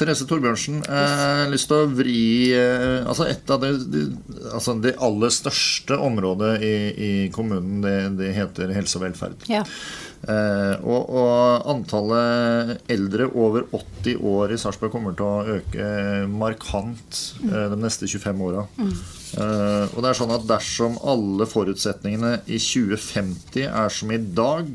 Therese 0.00 0.26
Torbjørnsen, 0.28 0.82
har 0.88 1.50
lyst 1.52 1.68
til 1.70 1.82
å 1.82 1.88
vri 1.92 2.20
eh, 2.56 3.00
altså 3.04 3.26
Et 3.28 3.52
av 3.52 3.60
de, 3.62 4.04
altså 4.50 4.74
det 4.80 4.96
aller 5.02 5.34
største 5.34 5.98
området 6.00 6.54
i, 6.64 6.76
i 6.90 7.10
kommunen, 7.34 7.82
det, 7.84 7.96
det, 8.20 8.32
heter 8.36 8.72
helse 8.74 8.98
og 8.98 9.04
velferd. 9.04 9.44
Ja. 9.50 9.64
Eh, 10.20 10.74
og, 10.84 11.06
og, 11.16 11.62
antallet 11.72 12.90
eldre 12.92 13.30
over 13.32 13.64
80 13.72 14.18
år 14.28 14.52
i 14.52 14.58
Sarpsborg 14.60 14.92
kommer 14.92 15.14
til 15.16 15.24
å 15.24 15.56
øke 15.56 15.86
markant 16.28 17.22
eh, 17.46 17.70
de 17.72 17.78
neste 17.80 18.08
25 18.10 18.44
åra. 18.50 18.66
Mm. 18.76 18.92
Eh, 19.40 19.86
og 19.94 19.96
det 20.02 20.10
er 20.10 20.18
sånn 20.18 20.34
at 20.36 20.44
dersom 20.50 20.98
alle 21.08 21.48
forutsetningene 21.48 22.34
i 22.50 22.60
2050 22.60 23.64
er 23.70 23.96
som 23.96 24.12
i 24.12 24.20
dag, 24.20 24.68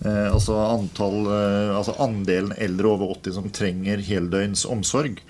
Eh, 0.00 0.26
altså, 0.32 0.56
antall, 0.56 1.26
eh, 1.28 1.76
altså 1.76 1.96
andelen 2.00 2.54
eldre 2.56 2.94
over 2.94 3.14
80 3.18 3.36
som 3.36 3.50
trenger 3.52 4.00
heldøgns 4.04 4.64
omsorg. 4.68 5.20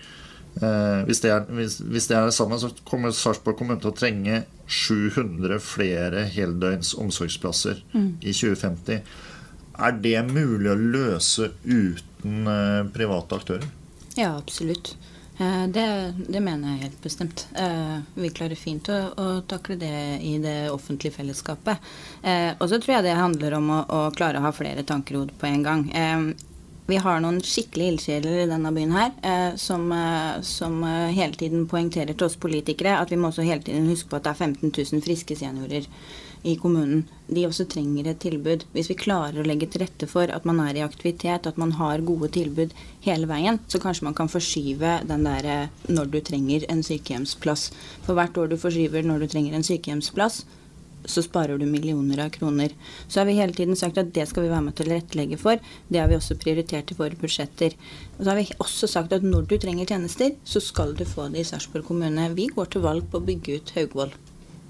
Eh, 0.61 1.01
hvis, 1.07 1.23
det 1.25 1.33
er, 1.35 1.47
hvis, 1.55 1.81
hvis 1.83 2.07
det 2.11 2.17
er 2.19 2.29
det 2.29 2.37
samme, 2.37 2.59
så 2.61 2.71
kommer 2.87 3.15
Sarpsborg 3.15 3.59
kommune 3.59 3.83
til 3.83 3.91
å 3.91 3.97
trenge 3.99 4.45
700 4.71 5.59
flere 5.63 6.25
heldøgns 6.31 6.93
omsorgsplasser 6.99 7.83
i 7.97 8.31
2050. 8.31 9.03
Er 9.81 9.97
det 10.05 10.19
mulig 10.29 10.71
å 10.71 10.79
løse 10.79 11.51
uten 11.65 12.51
eh, 12.51 12.83
private 12.95 13.41
aktører? 13.41 13.71
Ja, 14.19 14.35
absolutt. 14.37 14.95
Eh, 15.41 15.67
Det, 15.69 16.15
det 16.29 16.41
mener 16.41 16.75
jeg 16.75 16.83
helt 16.85 17.03
bestemt. 17.03 17.47
Eh, 17.57 17.99
Vi 18.15 18.29
klarer 18.37 18.59
fint 18.59 18.89
å, 18.93 18.99
å 19.17 19.29
takle 19.49 19.79
det 19.81 20.21
i 20.27 20.37
det 20.43 20.69
offentlige 20.71 21.17
fellesskapet. 21.17 21.81
Eh, 22.23 22.53
Og 22.59 22.69
så 22.69 22.77
tror 22.81 22.99
jeg 22.99 23.09
det 23.09 23.17
handler 23.17 23.57
om 23.57 23.71
å, 23.73 23.81
å 23.89 24.01
klare 24.17 24.39
å 24.39 24.45
ha 24.45 24.53
flere 24.53 24.85
tanker 24.85 25.17
i 25.17 25.21
hodet 25.23 25.39
på 25.41 25.49
en 25.49 25.63
gang. 25.65 25.85
Vi 26.91 26.97
har 26.99 27.21
noen 27.23 27.39
skikkelig 27.47 27.87
ildsjeler 27.93 28.41
i 28.43 28.47
denne 28.51 28.73
byen 28.75 28.91
her 28.97 29.55
som, 29.63 29.85
som 30.43 30.81
hele 31.15 31.39
tiden 31.39 31.69
poengterer 31.71 32.17
til 32.19 32.27
oss 32.27 32.35
politikere 32.35 32.97
at 32.99 33.13
vi 33.13 33.19
må 33.21 33.29
også 33.31 33.45
hele 33.47 33.63
tiden 33.63 33.87
huske 33.87 34.11
på 34.11 34.19
at 34.19 34.27
det 34.27 34.33
er 34.33 34.41
15 34.49 34.73
000 34.75 35.05
friske 35.05 35.37
seniorer 35.39 35.87
i 36.43 36.57
kommunen. 36.57 37.05
De 37.29 37.45
også 37.47 37.67
trenger 37.71 38.11
et 38.11 38.21
tilbud. 38.23 38.65
Hvis 38.75 38.91
vi 38.91 38.99
klarer 38.99 39.41
å 39.41 39.47
legge 39.47 39.69
til 39.71 39.85
rette 39.85 40.09
for 40.11 40.31
at 40.33 40.47
man 40.49 40.61
er 40.65 40.79
i 40.79 40.85
aktivitet, 40.85 41.47
at 41.47 41.61
man 41.61 41.75
har 41.79 42.05
gode 42.07 42.31
tilbud 42.37 42.73
hele 43.07 43.29
veien, 43.31 43.61
så 43.69 43.81
kanskje 43.83 44.09
man 44.09 44.17
kan 44.19 44.31
forskyve 44.33 45.01
den 45.09 45.27
der 45.29 45.51
eh, 45.51 45.75
når 45.89 46.15
du 46.15 46.21
trenger 46.25 46.67
en 46.73 46.83
sykehjemsplass. 46.87 47.69
For 48.07 48.19
hvert 48.19 48.41
år 48.41 48.51
du 48.51 48.59
forskyver 48.61 49.07
når 49.07 49.25
du 49.25 49.31
trenger 49.35 49.59
en 49.59 49.67
sykehjemsplass, 49.67 50.43
så 51.05 51.23
sparer 51.25 51.59
du 51.59 51.67
millioner 51.67 52.25
av 52.27 52.31
kroner. 52.35 52.75
Så 53.09 53.21
har 53.21 53.29
vi 53.29 53.39
hele 53.39 53.57
tiden 53.57 53.77
sagt 53.77 53.99
at 53.99 54.13
det 54.15 54.27
skal 54.29 54.45
vi 54.45 54.53
være 54.53 54.67
med 54.67 54.77
til 54.77 54.87
å 54.87 54.91
tilrettelegge 54.91 55.39
for. 55.41 55.61
Det 55.89 56.01
har 56.01 56.11
vi 56.11 56.19
også 56.19 56.37
prioritert 56.41 56.93
i 56.93 56.99
våre 56.99 57.19
budsjetter. 57.21 57.77
Og 58.19 58.25
så 58.25 58.31
har 58.31 58.41
vi 58.41 58.49
også 58.59 58.91
sagt 58.91 59.15
at 59.17 59.27
når 59.27 59.49
du 59.51 59.57
trenger 59.61 59.89
tjenester, 59.89 60.35
så 60.45 60.63
skal 60.65 60.93
du 60.99 61.07
få 61.09 61.31
det 61.33 61.45
i 61.45 61.49
Sarpsborg 61.53 61.89
kommune. 61.89 62.33
Vi 62.37 62.51
går 62.53 62.75
til 62.75 62.85
valg 62.85 63.09
på 63.11 63.21
å 63.21 63.29
bygge 63.31 63.61
ut 63.61 63.75
Haugvoll. 63.79 64.13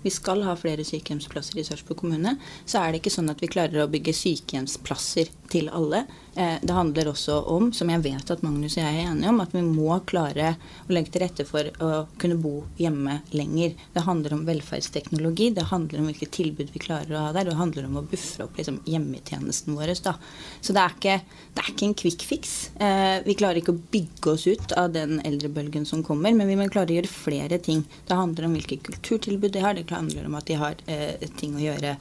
Vi 0.03 0.13
skal 0.13 0.45
ha 0.47 0.55
flere 0.57 0.85
sykehjemsplasser 0.87 1.61
i 1.61 1.65
Sarpsborg 1.67 2.01
kommune. 2.01 2.37
Så 2.65 2.81
er 2.81 2.93
det 2.93 3.03
ikke 3.03 3.13
sånn 3.15 3.33
at 3.33 3.43
vi 3.43 3.51
klarer 3.53 3.85
å 3.85 3.91
bygge 3.91 4.17
sykehjemsplasser 4.17 5.33
til 5.53 5.69
alle. 5.77 6.07
Eh, 6.35 6.59
Det 6.63 6.73
handler 6.73 7.09
også 7.11 7.41
om, 7.51 7.73
som 7.73 7.91
jeg 7.91 8.03
vet 8.05 8.31
at 8.31 8.43
Magnus 8.43 8.77
og 8.77 8.85
jeg 8.85 8.95
er 8.95 9.11
enige 9.11 9.31
om, 9.33 9.41
at 9.43 9.55
vi 9.55 9.63
må 9.67 9.97
klare 10.07 10.53
å 10.87 10.93
legge 10.95 11.11
til 11.11 11.25
rette 11.25 11.47
for 11.49 11.67
å 11.83 11.91
kunne 12.23 12.39
bo 12.39 12.53
hjemme 12.79 13.21
lenger. 13.35 13.75
Det 13.95 14.05
handler 14.07 14.37
om 14.37 14.45
velferdsteknologi, 14.47 15.51
det 15.57 15.67
handler 15.73 16.01
om 16.01 16.11
hvilke 16.11 16.31
tilbud 16.31 16.71
vi 16.75 16.83
klarer 16.83 17.17
å 17.17 17.25
ha 17.27 17.33
der. 17.35 17.51
Det 17.51 17.59
handler 17.59 17.89
om 17.89 17.99
å 17.99 18.05
buffre 18.07 18.47
opp 18.47 18.61
liksom, 18.61 18.81
hjemmetjenesten 18.87 19.75
vår. 19.79 19.95
Da. 20.05 20.15
Så 20.63 20.77
det 20.77 20.85
er, 20.85 20.97
ikke, 20.97 21.19
det 21.57 21.65
er 21.65 21.73
ikke 21.75 21.89
en 21.89 21.99
quick 22.05 22.25
fix. 22.29 22.55
Eh, 22.79 23.19
vi 23.27 23.39
klarer 23.41 23.61
ikke 23.61 23.75
å 23.75 23.83
bygge 23.91 24.35
oss 24.37 24.47
ut 24.47 24.75
av 24.79 24.95
den 24.95 25.19
eldrebølgen 25.27 25.87
som 25.89 26.05
kommer, 26.07 26.35
men 26.37 26.49
vi 26.51 26.59
må 26.61 26.71
klare 26.71 26.95
å 26.95 27.01
gjøre 27.01 27.11
flere 27.11 27.59
ting. 27.59 27.83
Det 28.07 28.19
handler 28.19 28.47
om 28.47 28.55
hvilke 28.59 28.79
kulturtilbud 28.87 29.53
de 29.57 29.67
har, 29.67 29.75
det 29.75 29.91
handler 29.91 30.31
om 30.31 30.39
at 30.39 30.47
de 30.47 30.61
har 30.61 30.79
eh, 30.87 31.31
ting 31.41 31.59
å 31.59 31.65
gjøre 31.65 31.97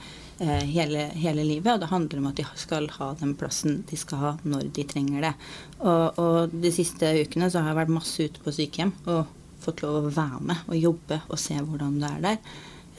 hele, 0.46 1.10
hele 1.20 1.44
livet. 1.44 1.74
Og 1.74 1.82
det 1.82 1.92
handler 1.92 2.22
om 2.22 2.30
at 2.30 2.40
de 2.40 2.46
skal 2.60 2.88
ha 2.96 3.10
den 3.20 3.36
plassen 3.40 3.84
de 3.90 4.00
skal 4.00 4.24
ha 4.24 4.32
når 4.44 4.70
de 4.76 4.86
trenger 4.88 5.28
det. 5.28 5.34
Og, 5.80 6.20
og 6.22 6.56
de 6.64 6.72
siste 6.74 7.12
ukene 7.24 7.52
så 7.52 7.64
har 7.64 7.74
jeg 7.74 7.82
vært 7.82 7.98
masse 8.00 8.30
ute 8.30 8.44
på 8.44 8.56
sykehjem 8.56 8.96
og 9.12 9.36
fått 9.60 9.84
lov 9.84 10.00
å 10.00 10.14
være 10.14 10.42
med 10.52 10.72
og 10.72 10.80
jobbe 10.80 11.22
og 11.28 11.42
se 11.42 11.58
hvordan 11.60 12.00
det 12.00 12.12
er 12.14 12.26
der. 12.26 12.42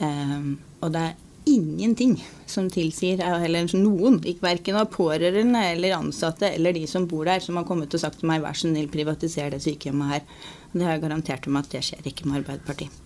Ehm, 0.05 0.51
og 0.81 0.93
det 0.93 1.05
er 1.09 1.19
ingenting 1.45 2.15
som 2.45 2.69
tilsier, 2.69 3.21
eller 3.21 3.67
noen, 3.79 4.19
ikke 4.27 4.45
verken 4.45 4.79
av 4.81 4.89
pårørende 4.93 5.61
eller 5.71 5.97
ansatte 5.97 6.49
eller 6.51 6.75
de 6.75 6.85
som 6.87 7.07
bor 7.07 7.25
der, 7.25 7.43
som 7.43 7.57
har 7.59 7.67
kommet 7.67 7.93
og 7.93 8.03
sagt 8.03 8.21
til 8.21 8.29
meg 8.31 8.43
vær 8.43 8.57
så 8.57 8.67
snill, 8.67 8.89
privatiser 8.91 9.53
det 9.53 9.61
sykehjemmet 9.63 10.15
her. 10.15 10.25
Det 10.71 10.85
har 10.85 10.95
jeg 10.95 11.03
garantert 11.03 11.47
dem 11.47 11.59
at 11.59 11.71
det 11.71 11.83
skjer 11.83 12.05
ikke 12.07 12.27
med 12.29 12.41
Arbeiderpartiet. 12.41 12.99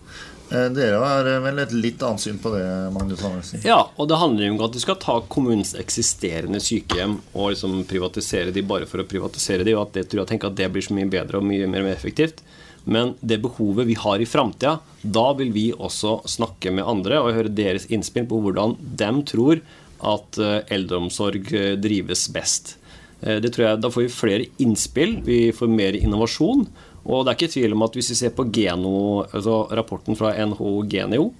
Eh, 0.50 0.68
Dere 0.70 1.00
har 1.02 1.26
eh, 1.26 1.40
vel 1.42 1.58
et 1.58 1.72
litt 1.74 2.02
annet 2.06 2.22
syn 2.22 2.36
på 2.38 2.52
det, 2.54 2.66
Magnus 2.94 3.24
Andersen? 3.26 3.64
Ja, 3.66 3.80
og 3.96 4.10
det 4.10 4.20
handler 4.20 4.46
jo 4.46 4.52
om 4.54 4.62
at 4.68 4.76
du 4.76 4.82
skal 4.82 5.00
ta 5.02 5.16
kommunens 5.26 5.74
eksisterende 5.78 6.60
sykehjem 6.62 7.18
og 7.32 7.50
liksom 7.50 7.80
privatisere 7.90 8.54
de 8.54 8.62
bare 8.62 8.86
for 8.86 9.02
å 9.02 9.08
privatisere 9.10 9.66
de, 9.66 9.74
og 9.74 9.88
at 9.88 9.98
det 9.98 10.06
tror 10.10 10.22
jeg 10.22 10.34
tenker 10.34 10.52
at 10.52 10.60
det 10.60 10.70
blir 10.74 10.86
så 10.86 10.94
mye 10.94 11.10
bedre 11.10 11.40
og 11.40 11.48
mye 11.48 11.66
mer 11.70 11.90
effektivt. 11.90 12.44
Men 12.86 13.16
det 13.20 13.40
behovet 13.42 13.88
vi 13.88 13.96
har 13.98 14.22
i 14.22 14.28
framtida, 14.28 14.78
da 15.02 15.26
vil 15.34 15.50
vi 15.54 15.70
også 15.74 16.20
snakke 16.30 16.70
med 16.70 16.86
andre 16.86 17.18
og 17.18 17.34
høre 17.34 17.50
deres 17.50 17.88
innspill 17.90 18.28
på 18.30 18.38
hvordan 18.44 18.76
de 18.78 19.10
tror 19.26 19.62
at 20.04 20.38
eh, 20.38 20.58
eldreomsorg 20.76 21.50
eh, 21.54 21.72
drives 21.80 22.28
best. 22.32 22.76
Eh, 23.22 23.40
Det 23.42 23.50
tror 23.54 23.66
jeg, 23.66 23.80
Da 23.82 23.90
får 23.90 24.06
vi 24.06 24.12
flere 24.12 24.46
innspill, 24.62 25.18
vi 25.24 25.52
får 25.52 25.72
mer 25.72 25.98
innovasjon. 25.98 26.66
Og 27.06 27.24
det 27.24 27.32
er 27.32 27.38
ikke 27.38 27.54
tvil 27.54 27.74
om 27.74 27.82
at 27.86 27.94
hvis 27.94 28.10
vi 28.12 28.18
ser 28.18 28.34
på 28.34 28.46
Geno, 28.54 29.26
altså 29.32 29.66
rapporten 29.70 30.18
fra 30.18 30.34
NHO 30.34 30.82
Genio, 30.90 31.32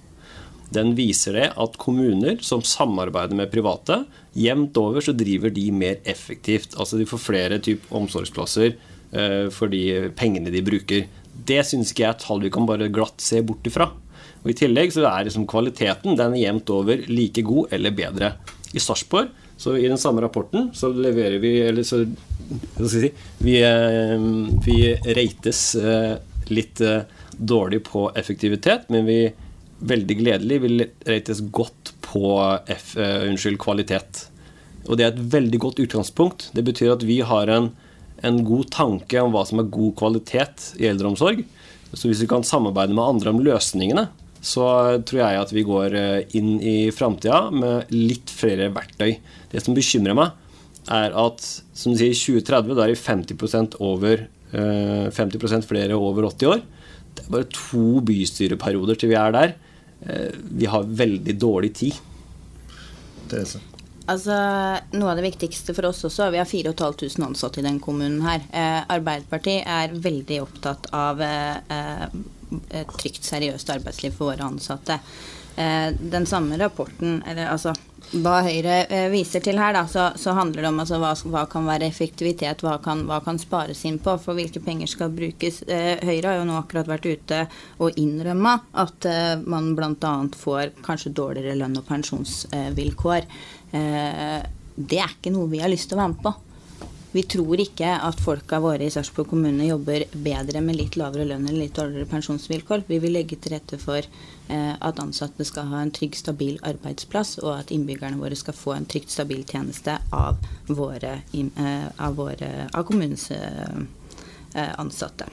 den 0.71 0.95
viser 0.95 1.35
det 1.35 1.47
at 1.55 1.77
kommuner 1.79 2.41
som 2.43 2.59
samarbeider 2.59 3.35
med 3.35 3.51
private, 3.51 4.01
jevnt 4.35 4.75
over 4.79 5.03
så 5.03 5.15
driver 5.15 5.51
de 5.51 5.69
mer 5.71 5.99
effektivt. 6.03 6.75
Altså 6.75 6.99
de 6.99 7.07
får 7.07 7.23
flere 7.23 7.59
type 7.63 7.87
omsorgsplasser 7.95 8.75
for 9.55 9.71
de 9.71 10.09
pengene 10.19 10.51
de 10.51 10.59
bruker. 10.67 11.05
Det 11.47 11.61
syns 11.67 11.93
ikke 11.93 12.05
jeg 12.05 12.13
er 12.15 12.21
tall 12.21 12.43
vi 12.43 12.51
kan 12.53 12.67
bare 12.69 12.89
glatt 12.93 13.21
se 13.23 13.41
bort 13.45 13.67
ifra. 13.69 13.91
Og 14.43 14.53
I 14.53 14.57
tillegg 14.57 14.93
så 14.95 15.05
er 15.09 15.27
liksom 15.27 15.47
kvaliteten 15.49 16.17
den 16.17 16.37
er 16.37 16.43
jevnt 16.45 16.71
over 16.73 17.03
like 17.11 17.43
god 17.45 17.73
eller 17.75 17.93
bedre. 17.95 18.31
I 18.75 18.81
Sarpsborg, 18.83 19.29
så 19.57 19.75
i 19.77 19.87
den 19.87 19.97
samme 19.97 20.21
rapporten, 20.21 20.69
så 20.75 20.91
leverer 20.93 21.39
vi 21.41 21.53
Eller 21.65 21.85
så 21.87 22.03
hva 22.03 22.87
skal 22.87 23.01
jeg 23.01 23.09
si 23.09 23.43
Vi, 23.43 23.55
eh, 23.65 24.25
vi 24.65 24.77
rates 25.17 25.61
eh, 25.75 26.17
litt 26.53 26.81
eh, 26.81 27.07
dårlig 27.37 27.81
på 27.87 28.07
effektivitet, 28.15 28.87
men 28.93 29.05
vi 29.07 29.19
veldig 29.77 30.15
gledelig 30.17 30.61
vil 30.63 30.85
rates 31.05 31.41
godt 31.53 31.91
på 32.01 32.31
F, 32.71 32.95
unnskyld, 32.97 33.59
kvalitet. 33.61 34.23
Og 34.87 34.97
det 34.97 35.05
er 35.05 35.11
et 35.11 35.27
veldig 35.35 35.59
godt 35.61 35.81
utgangspunkt. 35.83 36.47
Det 36.55 36.63
betyr 36.65 36.95
at 36.95 37.03
vi 37.05 37.19
har 37.21 37.51
en, 37.53 37.69
en 38.25 38.39
god 38.45 38.69
tanke 38.73 39.21
om 39.21 39.33
hva 39.33 39.43
som 39.47 39.61
er 39.61 39.69
god 39.73 39.93
kvalitet 39.99 40.71
i 40.81 40.87
eldreomsorg. 40.89 41.43
Så 41.93 42.09
hvis 42.09 42.23
vi 42.23 42.29
kan 42.29 42.45
samarbeide 42.45 42.95
med 42.95 43.05
andre 43.05 43.33
om 43.33 43.43
løsningene, 43.45 44.07
så 44.43 44.65
tror 45.07 45.21
jeg 45.21 45.39
at 45.41 45.53
vi 45.53 45.63
går 45.67 45.95
eh, 45.97 46.35
inn 46.37 46.57
i 46.61 46.89
framtida 46.93 47.47
med 47.51 47.91
litt 47.93 48.31
flere 48.31 48.69
verktøy. 48.75 49.17
Det 49.51 49.63
som 49.63 49.75
bekymrer 49.77 50.17
meg, 50.17 50.35
er 50.87 51.15
at 51.19 51.43
som 51.75 51.91
du 51.93 51.99
sier, 51.99 52.15
2030 52.15 52.75
da 52.77 52.85
er 52.85 52.93
det 52.93 53.01
50% 53.01 53.79
over 53.83 54.25
eh, 54.53 55.07
50% 55.11 55.67
flere 55.67 55.97
over 55.99 56.29
80 56.29 56.51
år. 56.53 56.61
Det 57.17 57.25
er 57.25 57.33
bare 57.33 57.49
to 57.51 58.01
bystyreperioder 58.07 58.99
til 58.99 59.11
vi 59.11 59.17
er 59.19 59.33
der. 59.35 59.55
Eh, 60.05 60.29
Vi 60.61 60.69
har 60.69 60.85
veldig 60.85 61.35
dårlig 61.41 61.73
tid. 61.81 61.97
Therese? 63.27 63.59
Altså, 64.07 64.35
Noe 64.95 65.11
av 65.11 65.19
det 65.19 65.25
viktigste 65.25 65.75
for 65.75 65.89
oss 65.89 66.05
også, 66.07 66.29
vi 66.31 66.39
har 66.39 66.47
4500 66.47 67.25
ansatte 67.27 67.59
i 67.59 67.65
den 67.65 67.79
kommunen 67.83 68.21
her. 68.23 68.45
Eh, 68.55 68.79
Arbeiderpartiet 68.95 69.67
er 69.67 69.95
veldig 70.07 70.41
opptatt 70.45 70.87
av 70.95 71.21
eh, 71.23 71.57
eh, 71.75 72.05
et 72.79 72.93
trygt, 73.01 73.27
seriøst 73.27 73.73
arbeidsliv 73.75 74.15
for 74.15 74.31
våre 74.31 74.47
ansatte. 74.47 75.01
Eh, 75.57 75.91
den 75.99 76.25
samme 76.29 76.59
rapporten, 76.61 77.19
eller 77.27 77.51
altså 77.51 77.75
hva 78.07 78.37
Høyre 78.45 78.75
eh, 78.93 79.07
viser 79.11 79.41
til 79.43 79.57
her, 79.59 79.73
da, 79.75 79.83
så, 79.89 80.05
så 80.15 80.31
handler 80.37 80.63
det 80.63 80.69
om 80.69 80.79
altså, 80.79 80.99
hva, 81.01 81.11
hva 81.33 81.43
kan 81.51 81.65
være 81.67 81.89
effektivitet, 81.89 82.61
hva 82.63 82.77
kan, 82.83 83.01
hva 83.09 83.19
kan 83.25 83.39
spares 83.41 83.83
inn 83.89 83.97
på, 84.03 84.13
for 84.23 84.37
hvilke 84.37 84.61
penger 84.63 84.87
skal 84.91 85.11
brukes. 85.11 85.63
Eh, 85.67 85.99
Høyre 86.07 86.31
har 86.31 86.39
jo 86.39 86.47
nå 86.47 86.55
akkurat 86.61 86.87
vært 86.87 87.09
ute 87.09 87.41
og 87.83 87.99
innrømma 87.99 88.53
at 88.83 89.09
eh, 89.09 89.33
man 89.43 89.73
bl.a. 89.75 90.13
får 90.39 90.77
kanskje 90.85 91.15
dårligere 91.17 91.57
lønn 91.59 91.75
og 91.81 91.87
pensjonsvilkår. 91.89 93.27
Eh, 93.27 93.56
det 93.71 94.99
er 95.01 95.11
ikke 95.11 95.33
noe 95.33 95.49
vi 95.51 95.59
har 95.59 95.71
lyst 95.71 95.89
til 95.89 95.97
å 95.97 96.03
være 96.03 96.13
med 96.13 96.21
på. 96.23 96.33
Vi 97.17 97.23
tror 97.23 97.57
ikke 97.63 97.87
at 98.03 98.19
folka 98.19 98.59
våre 98.61 98.83
i 98.85 98.91
Sarpsborg 98.91 99.29
kommune 99.31 99.65
jobber 99.65 100.03
bedre 100.11 100.59
med 100.61 100.75
litt 100.77 100.97
lavere 100.99 101.23
lønn 101.25 101.47
eller 101.47 101.63
litt 101.63 101.77
dårligere 101.77 102.09
pensjonsvilkår. 102.11 102.83
Vi 102.89 102.99
vil 103.01 103.15
legge 103.15 103.39
til 103.39 103.55
rette 103.55 103.79
for 103.79 104.03
eh, 104.03 104.73
at 104.75 104.99
ansatte 105.01 105.47
skal 105.47 105.71
ha 105.71 105.79
en 105.81 105.93
trygg, 105.95 106.17
stabil 106.19 106.59
arbeidsplass, 106.67 107.37
og 107.45 107.53
at 107.55 107.71
innbyggerne 107.73 108.19
våre 108.19 108.37
skal 108.37 108.57
få 108.57 108.75
en 108.75 108.85
trygt, 108.85 109.13
stabil 109.15 109.41
tjeneste 109.47 109.95
av, 110.13 110.43
våre, 110.67 111.21
eh, 111.31 111.87
av, 111.95 112.19
våre, 112.19 112.51
av 112.67 112.85
kommunens 112.85 113.29
eh, 113.31 113.81
eh, 114.53 114.73
ansatte. 114.77 115.31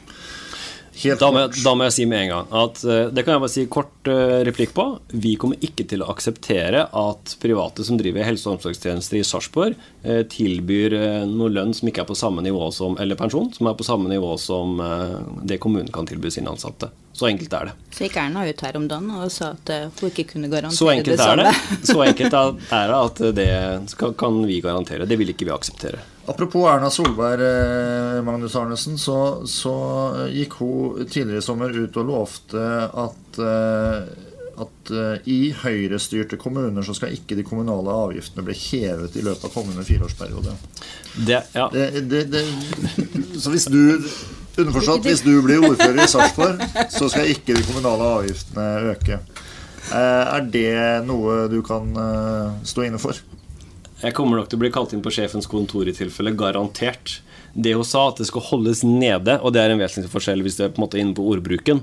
Helt 0.94 1.18
Da 1.20 1.30
må, 1.34 1.40
jeg, 1.42 1.62
da 1.64 1.72
må 1.74 1.86
jeg 1.88 1.94
si 1.96 2.04
med 2.06 2.20
en 2.24 2.30
gang 2.30 2.52
at 2.64 2.82
eh, 2.86 3.08
det 3.14 3.24
kan 3.26 3.34
jeg 3.34 3.42
bare 3.42 3.52
si 3.52 3.64
kort 3.72 4.10
eh, 4.10 4.42
replikk 4.46 4.74
på. 4.76 4.84
Vi 5.24 5.34
kommer 5.40 5.58
ikke 5.64 5.86
til 5.90 6.04
å 6.04 6.10
akseptere 6.12 6.84
at 6.94 7.34
private 7.42 7.86
som 7.86 7.98
driver 7.98 8.26
helse- 8.26 8.46
og 8.48 8.58
omsorgstjenester 8.58 9.18
i 9.18 9.24
Sarpsborg, 9.26 9.74
eh, 10.06 10.22
tilbyr 10.30 10.94
noe 11.30 11.50
lønn 11.50 11.74
som 11.74 11.90
ikke 11.90 12.04
er 12.04 12.08
på 12.12 12.18
samme 12.18 12.44
nivå 12.46 12.70
som 12.74 12.94
eller 13.02 13.18
pensjon, 13.18 13.50
som 13.56 13.70
er 13.70 13.76
på 13.78 13.86
samme 13.86 14.12
nivå 14.12 14.36
som 14.40 14.78
det 15.46 15.58
kommunen 15.62 15.90
kan 15.92 16.06
tilby 16.06 16.30
sine 16.32 16.52
ansatte. 16.52 16.88
Så 17.14 17.28
enkelt 17.28 17.52
er 17.54 17.70
det. 17.70 17.74
Så 17.94 18.06
gikk 18.06 18.16
Erna 18.22 18.46
ut 18.46 18.64
her 18.66 18.78
om 18.78 18.86
dagen 18.90 19.10
og 19.14 19.28
sa 19.34 19.52
at 19.54 19.70
hun 20.00 20.10
ikke 20.10 20.26
kunne 20.32 20.50
garantere 20.50 20.78
Så 20.78 20.90
enkelt 20.94 21.18
det 21.18 21.26
er 21.26 21.42
det. 21.42 21.52
samme. 21.54 21.84
Så 21.90 22.00
enkelt 22.06 22.38
er 22.38 22.56
er 22.78 22.90
det 22.90 22.98
at 23.02 23.22
det 23.38 24.16
kan 24.18 24.40
vi 24.46 24.60
garantere. 24.64 25.06
Det 25.10 25.18
vil 25.18 25.30
ikke 25.34 25.46
vi 25.50 25.54
akseptere. 25.54 26.02
Apropos 26.26 26.68
Erna 26.68 26.90
Solberg, 26.90 27.40
eh, 27.40 28.22
Magnus 28.24 28.56
Arnesen, 28.56 28.98
så, 28.98 29.46
så 29.46 29.74
gikk 30.32 30.56
hun 30.60 31.08
tidligere 31.10 31.42
i 31.42 31.44
sommer 31.44 31.74
ut 31.74 31.98
og 32.00 32.06
lovte 32.08 32.62
at, 33.04 33.40
eh, 33.44 33.98
at 34.64 34.92
i 35.28 35.38
Høyre-styrte 35.58 36.38
kommuner 36.40 36.86
så 36.86 36.94
skal 36.96 37.12
ikke 37.16 37.36
de 37.36 37.44
kommunale 37.44 37.92
avgiftene 38.06 38.44
bli 38.46 38.56
hevet 38.56 39.18
i 39.18 39.24
løpet 39.26 39.48
av 39.48 39.52
kommende 39.52 39.84
fireårsperiode. 39.84 40.54
Det, 41.26 41.42
ja. 41.52 41.68
Det, 41.72 42.04
det, 42.08 42.24
det, 42.32 42.44
så 43.40 43.52
hvis 43.52 43.68
du 43.72 43.82
Underforstått, 44.54 45.08
hvis 45.08 45.24
du 45.26 45.32
blir 45.42 45.64
ordfører 45.66 46.04
i 46.04 46.06
Sarpsborg, 46.06 46.60
så 46.94 47.08
skal 47.10 47.32
ikke 47.32 47.56
de 47.56 47.64
kommunale 47.66 48.06
avgiftene 48.20 48.66
øke. 48.92 49.16
Er 49.90 50.44
det 50.46 50.76
noe 51.08 51.48
du 51.50 51.58
kan 51.66 51.90
stå 52.62 52.84
inne 52.86 53.00
for? 53.02 53.18
Jeg 54.04 54.12
kommer 54.12 54.36
nok 54.36 54.50
til 54.50 54.58
å 54.58 54.62
bli 54.62 54.72
kalt 54.72 54.92
inn 54.92 55.02
på 55.04 55.12
sjefens 55.14 55.48
kontor 55.48 55.88
i 55.88 55.94
tilfelle, 55.96 56.34
garantert. 56.36 57.22
Det 57.54 57.72
hun 57.72 57.86
sa, 57.88 58.10
at 58.10 58.20
det 58.20 58.26
skal 58.28 58.44
holdes 58.50 58.82
nede, 58.84 59.38
og 59.40 59.54
det 59.54 59.62
er 59.62 59.72
en 59.72 59.80
vesentlig 59.80 60.12
forskjell 60.12 60.42
hvis 60.44 60.58
det 60.58 60.66
er 60.66 60.74
på 60.74 60.82
en 60.82 60.84
måte 60.84 61.00
inne 61.00 61.16
på 61.16 61.24
ordbruken. 61.24 61.80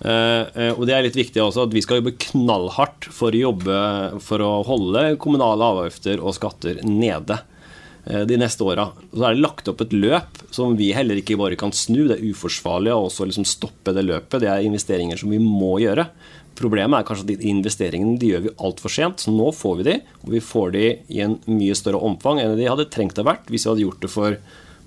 Uh, 0.00 0.72
og 0.78 0.86
det 0.88 0.94
er 0.96 1.04
litt 1.04 1.18
viktig 1.18 1.42
også 1.44 1.66
at 1.66 1.74
vi 1.76 1.82
skal 1.84 2.00
jobbe 2.00 2.16
knallhardt 2.24 3.10
for 3.12 3.36
å 3.36 3.42
jobbe 3.42 3.80
for 4.24 4.40
å 4.40 4.52
holde 4.64 5.10
kommunale 5.20 5.66
avgifter 5.74 6.22
og 6.24 6.34
skatter 6.38 6.80
nede. 6.88 7.36
Eh, 8.04 8.20
de 8.20 8.38
neste 8.40 8.64
åra. 8.64 8.88
Så 9.12 9.24
er 9.26 9.34
det 9.36 9.44
lagt 9.44 9.68
opp 9.68 9.82
et 9.84 9.92
løp 9.92 10.40
som 10.54 10.72
vi 10.78 10.90
heller 10.96 11.20
ikke 11.20 11.38
bare 11.40 11.58
kan 11.60 11.72
snu. 11.76 12.06
Det 12.08 12.16
er 12.16 12.30
uforsvarlig 12.32 12.94
å 12.94 13.06
også 13.10 13.28
liksom 13.28 13.46
stoppe 13.48 13.92
det 13.96 14.06
løpet. 14.06 14.40
Det 14.40 14.48
er 14.48 14.64
investeringer 14.64 15.20
som 15.20 15.32
vi 15.32 15.40
må 15.42 15.76
gjøre. 15.82 16.08
Problemet 16.60 17.00
er 17.00 17.06
kanskje 17.08 17.24
at 17.24 17.30
de 17.30 17.50
investeringene 17.50 18.18
de 18.20 18.34
gjør 18.34 18.42
vi 18.44 18.56
altfor 18.68 18.92
sent. 18.92 19.24
Så 19.24 19.32
nå 19.32 19.48
får 19.56 19.78
vi 19.78 19.86
de, 19.86 19.96
og 20.24 20.34
vi 20.34 20.42
får 20.44 20.74
de 20.76 20.86
i 21.08 21.22
en 21.24 21.38
mye 21.48 21.76
større 21.78 22.02
omfang 22.04 22.42
enn 22.42 22.58
de 22.58 22.68
hadde 22.68 22.90
trengt 22.92 23.20
å 23.20 23.26
vært 23.26 23.48
hvis 23.48 23.64
vi 23.64 23.72
hadde 23.72 23.86
gjort 23.86 24.04
det 24.04 24.12
for 24.12 24.36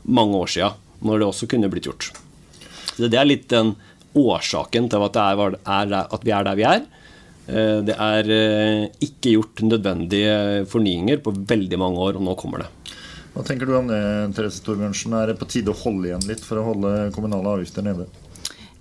mange 0.03 0.38
år 0.38 0.51
sia, 0.53 0.74
når 1.01 1.22
det 1.22 1.30
også 1.32 1.50
kunne 1.50 1.72
blitt 1.74 1.89
gjort. 1.89 2.12
Så 2.94 3.10
Det 3.10 3.18
er 3.18 3.25
litt 3.25 3.48
den 3.50 3.74
årsaken 4.13 4.92
til 4.94 5.08
at, 5.08 5.18
er, 5.18 5.58
er, 5.58 5.96
at 6.06 6.25
vi 6.27 6.36
er 6.36 6.46
der 6.46 6.60
vi 6.60 6.68
er. 6.70 6.84
Eh, 7.48 7.80
det 7.88 7.96
er 7.98 8.30
eh, 8.32 8.86
ikke 9.03 9.34
gjort 9.34 9.63
nødvendige 9.65 10.68
fornyinger 10.70 11.24
på 11.25 11.34
veldig 11.34 11.80
mange 11.82 12.06
år, 12.06 12.20
og 12.20 12.27
nå 12.27 12.36
kommer 12.39 12.63
det. 12.63 12.70
Hva 13.34 13.42
tenker 13.48 13.65
du 13.65 13.74
om 13.80 13.89
det, 13.89 14.03
Therese 14.38 14.62
Torbjørnsen? 14.62 15.15
Er 15.18 15.32
det 15.32 15.39
på 15.39 15.50
tide 15.50 15.74
å 15.74 15.80
holde 15.80 16.12
igjen 16.12 16.27
litt 16.30 16.44
for 16.46 16.62
å 16.62 16.68
holde 16.70 17.10
kommunale 17.15 17.58
avgifter 17.58 17.86
nede? 17.86 18.06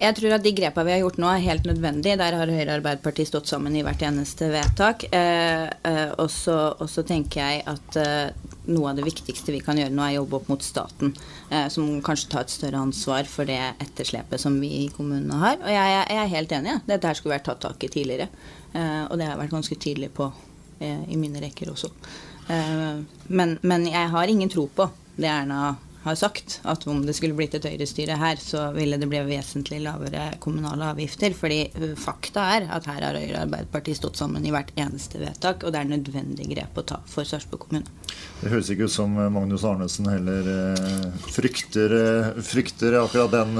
Jeg 0.02 0.16
tror 0.18 0.32
at 0.34 0.42
de 0.42 0.50
grepene 0.50 0.88
vi 0.88 0.92
har 0.96 1.02
gjort 1.04 1.18
nå, 1.22 1.28
er 1.30 1.44
helt 1.44 1.66
nødvendige. 1.68 2.18
Der 2.18 2.34
har 2.34 2.50
Høyre 2.50 2.72
og 2.72 2.78
Arbeiderpartiet 2.80 3.28
stått 3.28 3.50
sammen 3.50 3.76
i 3.78 3.84
hvert 3.86 4.00
eneste 4.02 4.48
vedtak. 4.50 5.04
Eh, 5.14 5.68
eh, 5.86 6.10
og 6.18 6.88
så 6.90 7.04
tenker 7.06 7.38
jeg 7.38 7.60
at 7.70 7.98
eh, 8.02 8.48
noe 8.72 8.90
av 8.90 8.98
det 8.98 9.04
viktigste 9.06 9.54
vi 9.54 9.60
kan 9.62 9.78
gjøre 9.78 9.94
nå, 9.94 10.02
er 10.02 10.16
jobbe 10.16 10.40
opp 10.40 10.50
mot 10.50 10.66
staten. 10.66 11.14
Som 11.70 12.00
kanskje 12.02 12.30
tar 12.32 12.46
et 12.46 12.54
større 12.54 12.80
ansvar 12.80 13.26
for 13.28 13.46
det 13.46 13.58
etterslepet 13.84 14.40
som 14.40 14.54
vi 14.58 14.70
i 14.80 14.90
kommunene 14.94 15.38
har. 15.38 15.58
Og 15.60 15.70
jeg, 15.70 15.94
jeg 16.08 16.20
er 16.22 16.30
helt 16.32 16.54
enig. 16.56 16.72
Ja. 16.72 16.82
Dette 16.88 17.10
her 17.10 17.18
skulle 17.18 17.36
vært 17.36 17.46
tatt 17.50 17.60
tak 17.62 17.84
i 17.84 17.90
tidligere. 17.92 18.30
Og 18.72 19.18
det 19.18 19.26
har 19.26 19.34
jeg 19.34 19.40
vært 19.42 19.54
ganske 19.58 19.78
tydelig 19.82 20.08
på 20.16 20.30
i 20.80 21.18
mine 21.20 21.42
rekker 21.42 21.74
også. 21.74 21.90
Men, 23.28 23.58
men, 23.60 23.84
jeg 23.90 24.12
har 24.14 24.32
ingen 24.32 24.50
tro 24.50 24.64
på 24.72 24.88
det 25.18 25.28
Erna 25.28 25.74
har 26.02 26.16
sagt, 26.18 26.60
at 26.66 26.86
om 26.90 27.04
det 27.06 27.14
skulle 27.14 27.36
blitt 27.38 27.54
et 27.54 27.66
høyrestyre 27.66 28.16
her, 28.18 28.40
så 28.42 28.64
ville 28.74 28.98
det 28.98 29.06
bli 29.10 29.20
vesentlig 29.28 29.78
lavere 29.84 30.32
kommunale 30.42 30.88
avgifter. 30.92 31.34
Fordi 31.38 31.60
eh, 31.68 31.92
fakta 31.98 32.46
er 32.56 32.66
at 32.74 32.88
her 32.90 33.04
har 33.06 33.18
Høyre 33.18 33.36
og 33.36 33.44
Arbeiderpartiet 33.44 34.00
stått 34.00 34.18
sammen 34.18 34.44
i 34.46 34.52
hvert 34.54 34.72
eneste 34.74 35.20
vedtak, 35.22 35.62
og 35.62 35.74
det 35.74 35.82
er 35.82 35.92
nødvendig 35.92 36.48
grep 36.50 36.80
å 36.82 36.86
ta 36.88 36.98
for 37.06 37.28
Sarpsborg 37.28 37.68
kommune. 37.68 37.86
Det 38.40 38.50
høres 38.50 38.72
ikke 38.72 38.88
ut 38.90 38.94
som 38.94 39.14
Magnus 39.14 39.64
Arnesen 39.68 40.10
heller 40.10 40.50
eh, 40.56 41.06
frykter, 41.30 41.96
frykter 42.42 42.98
akkurat 42.98 43.32
den 43.36 43.54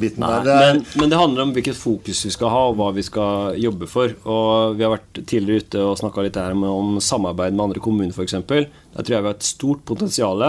biten 0.00 0.24
Nei, 0.24 0.32
der. 0.42 0.44
Det 0.48 0.58
men, 0.60 0.84
men, 0.98 1.14
det 1.14 1.20
handler 1.20 1.46
om 1.46 1.54
hvilket 1.54 1.78
fokus 1.78 2.24
vi 2.26 2.34
skal 2.34 2.50
ha, 2.50 2.66
og 2.72 2.78
hva 2.80 2.90
vi 2.96 3.06
skal 3.06 3.58
jobbe 3.60 3.88
for. 3.90 4.16
Og 4.26 4.74
Vi 4.74 4.82
har 4.82 4.96
vært 4.96 5.22
tidligere 5.22 5.68
ute 5.68 5.86
og 5.86 5.98
snakka 6.00 6.26
litt 6.26 6.38
her 6.40 6.54
om 6.58 6.98
samarbeid 7.02 7.54
med 7.54 7.68
andre 7.68 7.82
kommuner, 7.84 8.14
f.eks. 8.14 8.38
Der 8.50 9.02
tror 9.02 9.14
jeg 9.14 9.22
vi 9.22 9.30
har 9.30 9.36
et 9.38 9.46
stort 9.46 9.84
potensial 9.86 10.42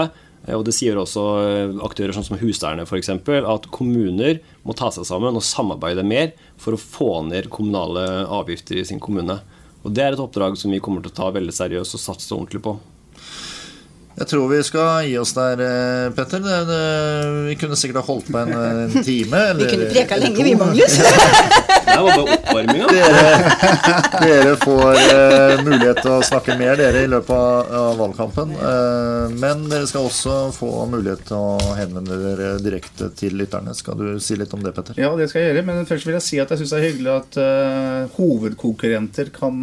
og 0.54 0.64
Det 0.66 0.74
sier 0.76 0.98
også 1.00 1.22
eh, 1.42 1.76
aktører 1.82 2.14
sånn 2.14 2.26
som 2.28 2.38
Huseierne 2.38 2.86
f.eks. 2.86 3.10
at 3.10 3.68
kommuner 3.74 4.38
må 4.62 4.76
ta 4.78 4.92
seg 4.94 5.08
sammen 5.08 5.34
og 5.34 5.42
samarbeide 5.42 6.06
mer 6.06 6.34
for 6.60 6.76
å 6.76 6.80
få 6.80 7.10
ned 7.26 7.50
kommunale 7.50 8.26
avgifter 8.30 8.78
i 8.78 8.86
sin 8.86 9.02
kommune. 9.02 9.40
Og 9.82 9.94
Det 9.94 10.04
er 10.04 10.14
et 10.14 10.22
oppdrag 10.22 10.58
som 10.58 10.70
vi 10.70 10.82
kommer 10.82 11.02
til 11.02 11.10
å 11.10 11.18
ta 11.18 11.32
veldig 11.34 11.54
seriøst 11.54 11.98
og 11.98 12.02
satse 12.02 12.34
ordentlig 12.36 12.62
på. 12.62 12.76
Jeg 14.16 14.30
tror 14.30 14.46
vi 14.48 14.62
skal 14.64 15.10
gi 15.10 15.18
oss 15.20 15.34
der, 15.36 15.60
eh, 15.60 16.12
Petter. 16.16 16.40
Det, 16.40 16.60
det, 16.70 16.84
vi 17.50 17.58
kunne 17.60 17.76
sikkert 17.76 18.00
ha 18.00 18.06
holdt 18.06 18.30
på 18.32 18.40
en, 18.40 18.54
en 18.54 18.96
time. 19.02 19.42
Eller, 19.50 19.60
vi 19.64 19.72
kunne 19.74 19.90
preka 19.92 20.20
lenge, 20.22 20.46
vi, 20.46 20.54
Magnus. 20.56 21.00
det 21.86 22.02
var 22.02 22.10
bare 22.10 22.36
oppvarminga. 22.36 22.86
Dere, 22.92 23.24
dere 24.22 24.54
får 24.60 25.00
uh, 25.00 25.64
mulighet 25.66 26.00
til 26.02 26.12
å 26.14 26.20
snakke 26.26 26.56
mer 26.60 26.78
dere 26.80 27.04
i 27.06 27.10
løpet 27.10 27.32
av, 27.36 27.72
av 27.80 28.00
valgkampen. 28.00 28.54
Uh, 28.60 29.32
men 29.36 29.66
dere 29.70 29.88
skal 29.90 30.08
også 30.10 30.36
få 30.56 30.70
mulighet 30.92 31.26
til 31.30 31.38
å 31.38 31.74
henvende 31.78 32.18
dere 32.22 32.50
direkte 32.62 33.10
til 33.18 33.36
lytterne. 33.40 33.74
Skal 33.76 33.98
du 34.00 34.20
si 34.22 34.38
litt 34.38 34.54
om 34.56 34.64
det, 34.64 34.74
Petter? 34.76 34.98
Ja, 35.00 35.12
det 35.18 35.30
skal 35.30 35.44
jeg 35.44 35.54
gjøre. 35.54 35.66
Men 35.70 35.88
først 35.88 36.08
vil 36.08 36.18
jeg 36.18 36.26
si 36.26 36.42
at 36.42 36.52
jeg 36.52 36.62
syns 36.62 36.74
det 36.74 36.80
er 36.80 36.88
hyggelig 36.90 37.14
at 37.14 37.40
uh, 37.40 38.16
hovedkonkurrenter 38.18 39.32
kan 39.36 39.62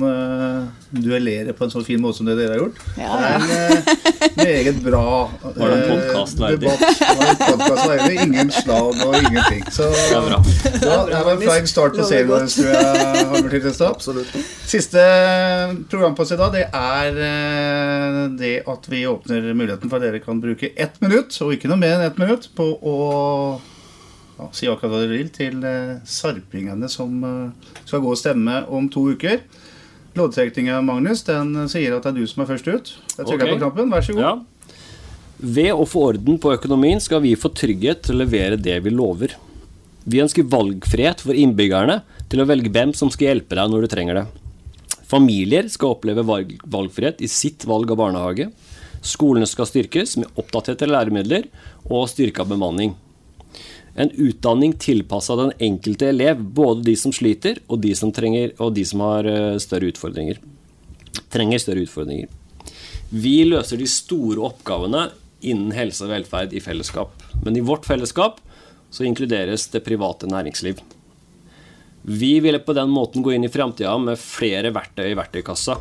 duellere 0.94 1.54
på 1.58 1.66
en 1.66 1.72
sånn 1.74 1.86
fin 1.86 2.02
måte 2.02 2.20
som 2.20 2.28
det 2.30 2.38
dere 2.38 2.56
har 2.56 2.64
gjort. 2.64 2.82
Ja, 3.00 3.14
en 3.34 4.38
meget 4.38 4.80
bra 4.84 5.04
Var 5.56 5.70
det 5.70 5.76
en 5.76 5.92
eh, 5.92 6.08
podkast 6.14 6.40
verdig? 7.90 8.22
Ingen 8.24 8.52
slag 8.52 9.02
og 9.06 9.16
ingenting. 9.18 9.64
Så 9.72 9.84
det, 9.84 10.90
er 10.90 11.10
det 11.10 11.22
var 11.26 11.32
en 11.34 11.42
flying 11.42 11.68
start 11.68 11.98
på 11.98 12.06
serien 12.14 12.30
hvordan 12.30 12.52
tror 12.54 13.32
holder 13.34 13.58
til 13.66 14.46
Siste 14.74 15.04
program 15.92 16.16
på 16.16 16.24
oss 16.26 16.34
i 16.36 16.40
dag, 16.40 16.54
det 16.56 16.64
er 16.70 17.20
eh, 17.28 18.22
det 18.40 18.54
at 18.70 18.90
vi 18.92 19.04
åpner 19.10 19.52
muligheten 19.54 19.92
for 19.92 20.00
at 20.00 20.08
dere 20.08 20.24
kan 20.24 20.42
bruke 20.44 20.72
ett 20.74 21.02
minutt, 21.04 21.36
og 21.42 21.54
ikke 21.56 21.72
noe 21.72 21.82
mer 21.82 21.98
enn 21.98 22.08
ett 22.08 22.22
minutt, 22.22 22.50
på 22.58 22.70
å 22.78 22.96
ja, 24.40 24.48
si 24.56 24.70
akkurat 24.70 24.94
hva 24.94 25.04
dere 25.04 25.20
vil 25.20 25.34
til 25.34 25.60
eh, 25.68 26.00
sarpingene 26.06 26.90
som 26.92 27.20
skal 27.84 28.02
gå 28.02 28.16
og 28.16 28.20
stemme 28.20 28.64
om 28.72 28.90
to 28.94 29.10
uker. 29.14 29.44
Loddtrekninga, 30.14 30.78
Magnus, 30.86 31.24
den 31.26 31.56
sier 31.72 31.96
at 31.96 32.06
det 32.06 32.14
er 32.14 32.20
du 32.22 32.30
som 32.30 32.44
er 32.44 32.50
først 32.52 32.68
ut. 32.70 32.92
Jeg 33.18 33.26
trykker 33.26 33.48
okay. 33.48 33.54
på 33.56 33.62
knappen. 33.64 33.94
Vær 33.94 34.06
så 34.06 34.14
god. 34.14 34.26
Ja. 34.26 34.34
Ved 35.44 35.74
å 35.74 35.86
få 35.90 36.06
orden 36.12 36.38
på 36.40 36.54
økonomien 36.54 37.02
skal 37.04 37.24
vi 37.26 37.34
få 37.36 37.50
trygghet 37.52 38.06
til 38.06 38.16
å 38.16 38.22
levere 38.22 38.60
det 38.62 38.78
vi 38.86 38.94
lover. 38.94 39.34
Vi 40.04 40.22
ønsker 40.24 40.48
valgfrihet 40.52 41.24
for 41.24 41.38
innbyggerne 41.38 42.02
til 42.32 42.44
å 42.44 42.48
velge 42.50 42.72
hvem 42.74 42.92
som 42.98 43.12
skal 43.14 43.32
hjelpe 43.32 43.56
deg 43.60 43.72
når 43.72 43.86
du 43.86 43.92
trenger 43.92 44.20
det. 44.20 44.26
Familier 45.08 45.68
skal 45.72 45.94
oppleve 45.94 46.26
valgfrihet 46.26 47.22
i 47.24 47.30
sitt 47.32 47.64
valg 47.70 47.92
av 47.94 48.00
barnehage. 48.02 48.50
Skolene 49.04 49.48
skal 49.48 49.68
styrkes 49.70 50.18
med 50.20 50.40
oppdaterte 50.40 50.88
læremidler 50.90 51.48
og 51.86 52.08
styrka 52.12 52.46
bemanning. 52.48 52.96
En 53.94 54.10
utdanning 54.10 54.74
tilpassa 54.82 55.36
den 55.38 55.52
enkelte 55.62 56.08
elev, 56.10 56.40
både 56.42 56.88
de 56.88 56.96
som 56.98 57.14
sliter 57.14 57.60
og 57.68 57.84
de 57.84 57.94
som, 57.96 58.12
trenger, 58.16 58.56
og 58.58 58.74
de 58.74 58.86
som 58.90 59.04
har 59.06 59.28
eh, 59.30 59.60
større 59.62 59.92
utfordringer. 59.94 60.40
Trenger 61.34 61.62
større 61.62 61.84
utfordringer. 61.86 62.32
Vi 63.14 63.44
løser 63.46 63.78
de 63.78 63.86
store 63.90 64.42
oppgavene 64.48 65.12
innen 65.46 65.76
helse 65.76 66.08
og 66.08 66.14
velferd 66.16 66.56
i 66.58 66.64
fellesskap. 66.64 67.14
Men 67.44 67.60
i 67.60 67.66
vårt 67.66 67.86
fellesskap 67.86 68.40
så 68.94 69.08
inkluderes 69.08 69.66
det 69.74 69.82
private 69.86 70.30
næringsliv. 70.30 70.82
Vi 72.04 72.36
ville 72.44 72.60
på 72.62 72.76
den 72.78 72.92
måten 72.94 73.24
gå 73.24 73.34
inn 73.34 73.48
i 73.48 73.52
framtida 73.52 73.96
med 73.98 74.20
flere 74.22 74.74
verktøy 74.76 75.08
i 75.10 75.18
verktøykassa. 75.18 75.80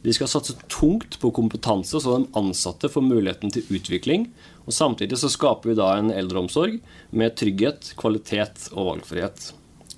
Vi 0.00 0.14
skal 0.16 0.30
satse 0.32 0.56
tungt 0.72 1.18
på 1.20 1.30
kompetanse, 1.36 2.00
så 2.00 2.16
de 2.16 2.30
ansatte 2.40 2.88
får 2.88 3.04
muligheten 3.04 3.52
til 3.52 3.68
utvikling 3.68 4.30
og 4.70 4.76
Samtidig 4.76 5.18
så 5.18 5.30
skaper 5.32 5.72
vi 5.72 5.78
da 5.78 5.88
en 5.98 6.12
eldreomsorg 6.14 6.76
med 7.10 7.34
trygghet, 7.38 7.92
kvalitet 7.98 8.68
og 8.70 8.92
valgfrihet. 8.92 9.48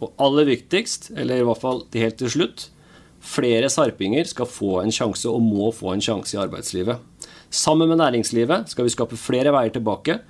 Og 0.01 0.15
aller 0.17 0.49
viktigst, 0.49 1.11
eller 1.13 1.43
i 1.43 1.47
hvert 1.47 1.61
fall 1.61 1.83
helt 1.93 2.17
til 2.23 2.33
slutt, 2.33 2.65
flere 3.23 3.69
sarpinger 3.71 4.25
skal 4.27 4.49
få 4.49 4.81
en 4.81 4.95
sjanse, 4.95 5.29
og 5.29 5.45
må 5.45 5.69
få 5.77 5.93
en 5.93 6.05
sjanse 6.05 6.39
i 6.39 6.41
arbeidslivet. 6.41 7.05
Sammen 7.53 7.91
med 7.91 8.01
næringslivet 8.01 8.73
skal 8.73 8.89
vi 8.89 8.95
skape 8.95 9.21
flere 9.21 9.53
veier 9.53 9.75
tilbake. 9.75 10.23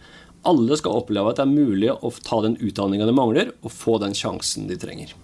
Alle 0.48 0.76
skal 0.78 0.98
oppleve 0.98 1.30
at 1.30 1.38
det 1.38 1.44
er 1.44 1.52
mulig 1.52 1.90
å 1.92 2.10
ta 2.24 2.40
den 2.42 2.56
utdanninga 2.58 3.06
de 3.06 3.14
mangler, 3.14 3.52
og 3.62 3.74
få 3.74 3.98
den 4.02 4.16
sjansen 4.16 4.66
de 4.70 4.78
trenger. 4.80 5.14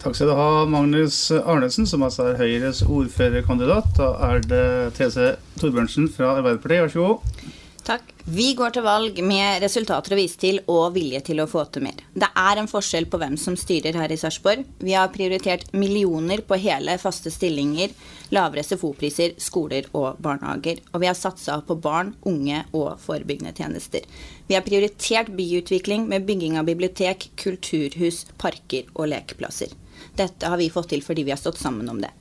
Takk 0.00 0.16
skal 0.16 0.30
du 0.30 0.36
ha, 0.38 0.64
Magnus 0.64 1.26
Arnesen, 1.28 1.84
som 1.84 2.06
altså 2.06 2.30
er 2.30 2.38
Høyres 2.40 2.80
ordførerkandidat. 2.86 3.90
Da 3.98 4.14
er 4.30 4.40
det 4.48 4.68
TC 4.96 5.34
Torbjørnsen 5.60 6.08
fra 6.14 6.38
Arbeiderpartiet. 6.38 6.86
Vær 6.86 6.94
så 6.94 7.04
god. 7.04 7.49
Takk. 7.84 8.02
Vi 8.24 8.52
går 8.54 8.74
til 8.74 8.84
valg 8.84 9.16
med 9.24 9.62
resultater 9.62 10.12
å 10.14 10.18
vise 10.18 10.38
til 10.38 10.60
og 10.70 10.92
vilje 10.94 11.22
til 11.30 11.40
å 11.42 11.46
få 11.50 11.64
til 11.72 11.82
mer. 11.86 12.02
Det 12.12 12.28
er 12.38 12.60
en 12.60 12.68
forskjell 12.70 13.08
på 13.10 13.18
hvem 13.20 13.36
som 13.40 13.56
styrer 13.58 13.96
her 13.96 14.12
i 14.12 14.18
Sarpsborg. 14.20 14.66
Vi 14.78 14.94
har 14.94 15.10
prioritert 15.14 15.72
millioner 15.72 16.44
på 16.46 16.58
hele, 16.60 16.98
faste 17.00 17.32
stillinger, 17.32 17.94
lavere 18.34 18.62
SFO-priser, 18.66 19.34
skoler 19.40 19.88
og 19.96 20.20
barnehager. 20.22 20.84
Og 20.92 21.02
vi 21.02 21.10
har 21.10 21.18
satsa 21.18 21.58
på 21.66 21.78
barn, 21.80 22.14
unge 22.28 22.62
og 22.70 22.92
forebyggende 23.02 23.56
tjenester. 23.56 24.06
Vi 24.46 24.58
har 24.58 24.66
prioritert 24.66 25.32
byutvikling 25.34 26.06
med 26.10 26.28
bygging 26.28 26.60
av 26.60 26.68
bibliotek, 26.68 27.30
kulturhus, 27.40 28.26
parker 28.38 28.86
og 28.94 29.10
lekeplasser. 29.14 29.72
Dette 30.16 30.48
har 30.48 30.60
vi 30.60 30.70
fått 30.72 30.92
til 30.92 31.02
fordi 31.04 31.26
vi 31.26 31.34
har 31.34 31.40
stått 31.40 31.60
sammen 31.60 31.88
om 31.90 32.00
det. 32.00 32.12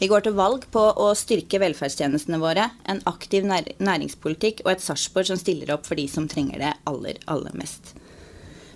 Vi 0.00 0.08
går 0.08 0.22
til 0.24 0.32
valg 0.32 0.62
på 0.72 0.80
å 0.96 1.10
styrke 1.12 1.58
velferdstjenestene 1.60 2.38
våre, 2.40 2.70
en 2.88 3.02
aktiv 3.04 3.44
næringspolitikk 3.44 4.62
og 4.64 4.70
et 4.72 4.80
Sarpsborg 4.84 5.28
som 5.28 5.36
stiller 5.36 5.74
opp 5.74 5.84
for 5.84 6.00
de 6.00 6.06
som 6.08 6.24
trenger 6.24 6.62
det 6.62 6.70
aller, 6.88 7.18
aller 7.28 7.52
mest. 7.60 7.92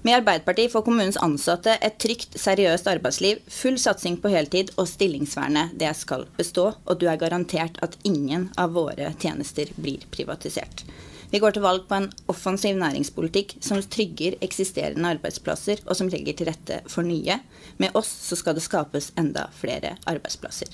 Med 0.05 0.19
Arbeiderpartiet 0.19 0.69
får 0.75 0.85
kommunens 0.85 1.17
ansatte 1.25 1.79
et 1.81 1.97
trygt, 1.97 2.37
seriøst 2.37 2.93
arbeidsliv, 2.93 3.41
full 3.49 3.81
satsing 3.81 4.21
på 4.21 4.35
heltid 4.35 4.75
og 4.77 4.85
stillingsvernet 4.91 5.73
det 5.81 5.95
skal 5.97 6.27
bestå, 6.37 6.75
og 6.85 7.01
du 7.01 7.09
er 7.09 7.17
garantert 7.17 7.81
at 7.81 7.97
ingen 8.05 8.51
av 8.61 8.77
våre 8.77 9.15
tjenester 9.17 9.73
blir 9.81 10.05
privatisert. 10.13 10.85
Vi 11.33 11.41
går 11.41 11.57
til 11.57 11.65
valg 11.65 11.89
på 11.89 12.03
en 12.03 12.13
offensiv 12.29 12.77
næringspolitikk 12.77 13.57
som 13.65 13.81
trygger 13.81 14.37
eksisterende 14.45 15.17
arbeidsplasser, 15.17 15.81
og 15.89 15.97
som 15.97 16.13
legger 16.13 16.37
til 16.37 16.53
rette 16.53 16.83
for 16.85 17.01
nye. 17.01 17.41
Med 17.81 17.97
oss 17.97 18.13
så 18.29 18.37
skal 18.37 18.61
det 18.61 18.69
skapes 18.69 19.09
enda 19.17 19.49
flere 19.57 19.97
arbeidsplasser. 20.05 20.69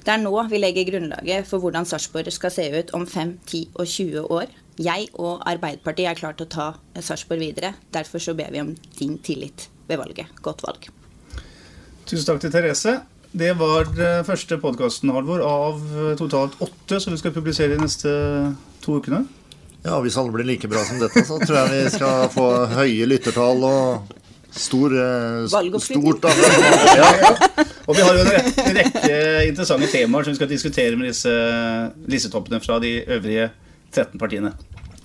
Det 0.00 0.12
er 0.14 0.22
nå 0.22 0.32
vi 0.48 0.60
legger 0.60 0.88
grunnlaget 0.88 1.48
for 1.48 1.60
hvordan 1.62 1.86
Sarpsborg 1.88 2.30
skal 2.32 2.52
se 2.54 2.66
ut 2.72 2.92
om 2.96 3.06
5, 3.06 3.34
10 3.46 3.62
og 3.74 3.86
20 3.86 4.30
år. 4.32 4.54
Jeg 4.80 5.08
og 5.20 5.42
Arbeiderpartiet 5.48 6.08
er 6.08 6.18
klar 6.18 6.36
til 6.36 6.48
å 6.48 6.52
ta 6.54 6.68
Sarpsborg 6.96 7.42
videre. 7.42 7.74
Derfor 7.92 8.22
så 8.22 8.34
ber 8.38 8.52
vi 8.54 8.62
om 8.62 8.72
din 8.96 9.18
tillit 9.20 9.68
ved 9.90 10.00
valget. 10.00 10.32
Godt 10.40 10.64
valg. 10.64 10.88
Tusen 12.06 12.26
takk 12.26 12.40
til 12.42 12.54
Therese. 12.54 13.00
Det 13.30 13.52
var 13.60 13.92
første 14.26 14.56
podkasten 14.58 15.12
Halvor, 15.14 15.44
av 15.46 15.84
totalt 16.18 16.56
åtte 16.64 16.98
som 16.98 17.14
vi 17.14 17.20
skal 17.20 17.34
publisere 17.36 17.76
de 17.76 17.84
neste 17.84 18.14
to 18.82 18.96
ukene. 18.98 19.26
Ja, 19.84 20.00
Hvis 20.00 20.16
alle 20.20 20.32
blir 20.32 20.48
like 20.48 20.68
bra 20.68 20.82
som 20.84 20.98
dette, 21.00 21.22
så 21.24 21.38
tror 21.40 21.60
jeg 21.60 21.70
vi 21.76 21.92
skal 21.94 22.26
få 22.32 22.48
høye 22.74 23.06
lyttertall 23.08 23.62
og 23.68 24.16
Stor, 24.50 24.90
eh, 24.90 25.46
stort 25.78 26.24
ja. 26.26 27.10
Og 27.90 27.96
vi 27.96 28.04
har 28.06 28.14
jo 28.14 28.22
en 28.22 28.76
rekke 28.76 29.14
interessante 29.48 29.88
temaer 29.90 30.26
som 30.26 30.34
vi 30.34 30.38
skal 30.38 30.50
diskutere 30.50 30.98
med 30.98 31.10
disse 31.10 31.32
listetoppene 32.10 32.60
fra 32.62 32.78
de 32.82 33.00
øvrige 33.02 33.48
13 33.90 34.20
partiene. 34.20 34.52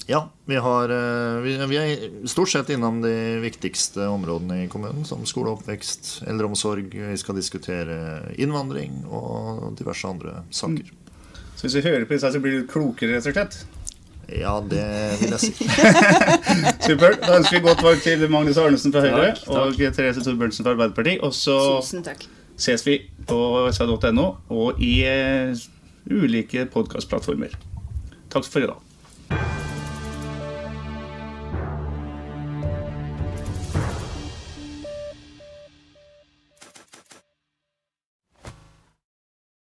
Ja, 0.06 0.20
vi, 0.46 0.56
har, 0.62 0.92
eh, 0.94 1.40
vi, 1.42 1.56
vi, 1.66 1.78
er 1.78 2.28
stort 2.30 2.52
sett 2.52 2.70
innom 2.70 3.00
de 3.02 3.16
viktigste 3.42 4.06
områdene 4.06 4.60
i 4.64 4.68
kommunen, 4.70 5.02
som 5.06 5.26
skole, 5.26 5.56
oppvekst, 5.56 6.20
eldreomsorg. 6.30 6.94
Vi 6.94 7.18
skal 7.18 7.40
diskutere 7.40 7.98
innvandring 8.38 9.02
og 9.10 9.72
diverse 9.80 10.06
andre 10.06 10.44
saker. 10.54 10.94
Så 11.56 11.66
hvis 11.66 11.80
vi 11.80 11.88
hører 11.88 12.06
på 12.06 12.14
disse, 12.14 12.30
så 12.36 12.44
blir 12.44 12.60
du 12.60 12.70
klokere, 12.70 13.18
rett 13.18 13.32
og 13.32 13.34
slett? 13.34 13.58
Ja, 14.30 14.54
det 14.62 14.86
vil 15.22 15.34
jeg 15.34 15.42
si. 15.42 15.52
Supert. 16.86 17.26
Da 17.26 17.40
ønsker 17.40 17.58
vi 17.58 17.66
godt 17.66 17.84
valg 17.86 18.06
til 18.06 18.30
Magnus 18.30 18.62
Arnesen 18.62 18.94
fra 18.94 19.06
Høyre 19.06 19.34
takk, 19.34 19.44
takk. 19.50 19.58
og 19.58 19.98
Therese 19.98 20.26
Thorbjørnsen 20.26 20.66
fra 20.66 20.78
Arbeiderpartiet. 20.78 21.26
Tusen 21.26 22.06
så 22.06 22.16
ses 22.58 22.86
vi 22.88 23.00
på 23.28 23.40
sa.no 23.76 24.28
og 24.54 24.82
i 24.84 24.94
uh, 25.06 25.56
ulike 26.12 26.68
podkastplattformer. 26.72 27.56
Takk 28.32 28.48
for 28.48 28.64
i 28.64 28.70
dag. 28.70 28.95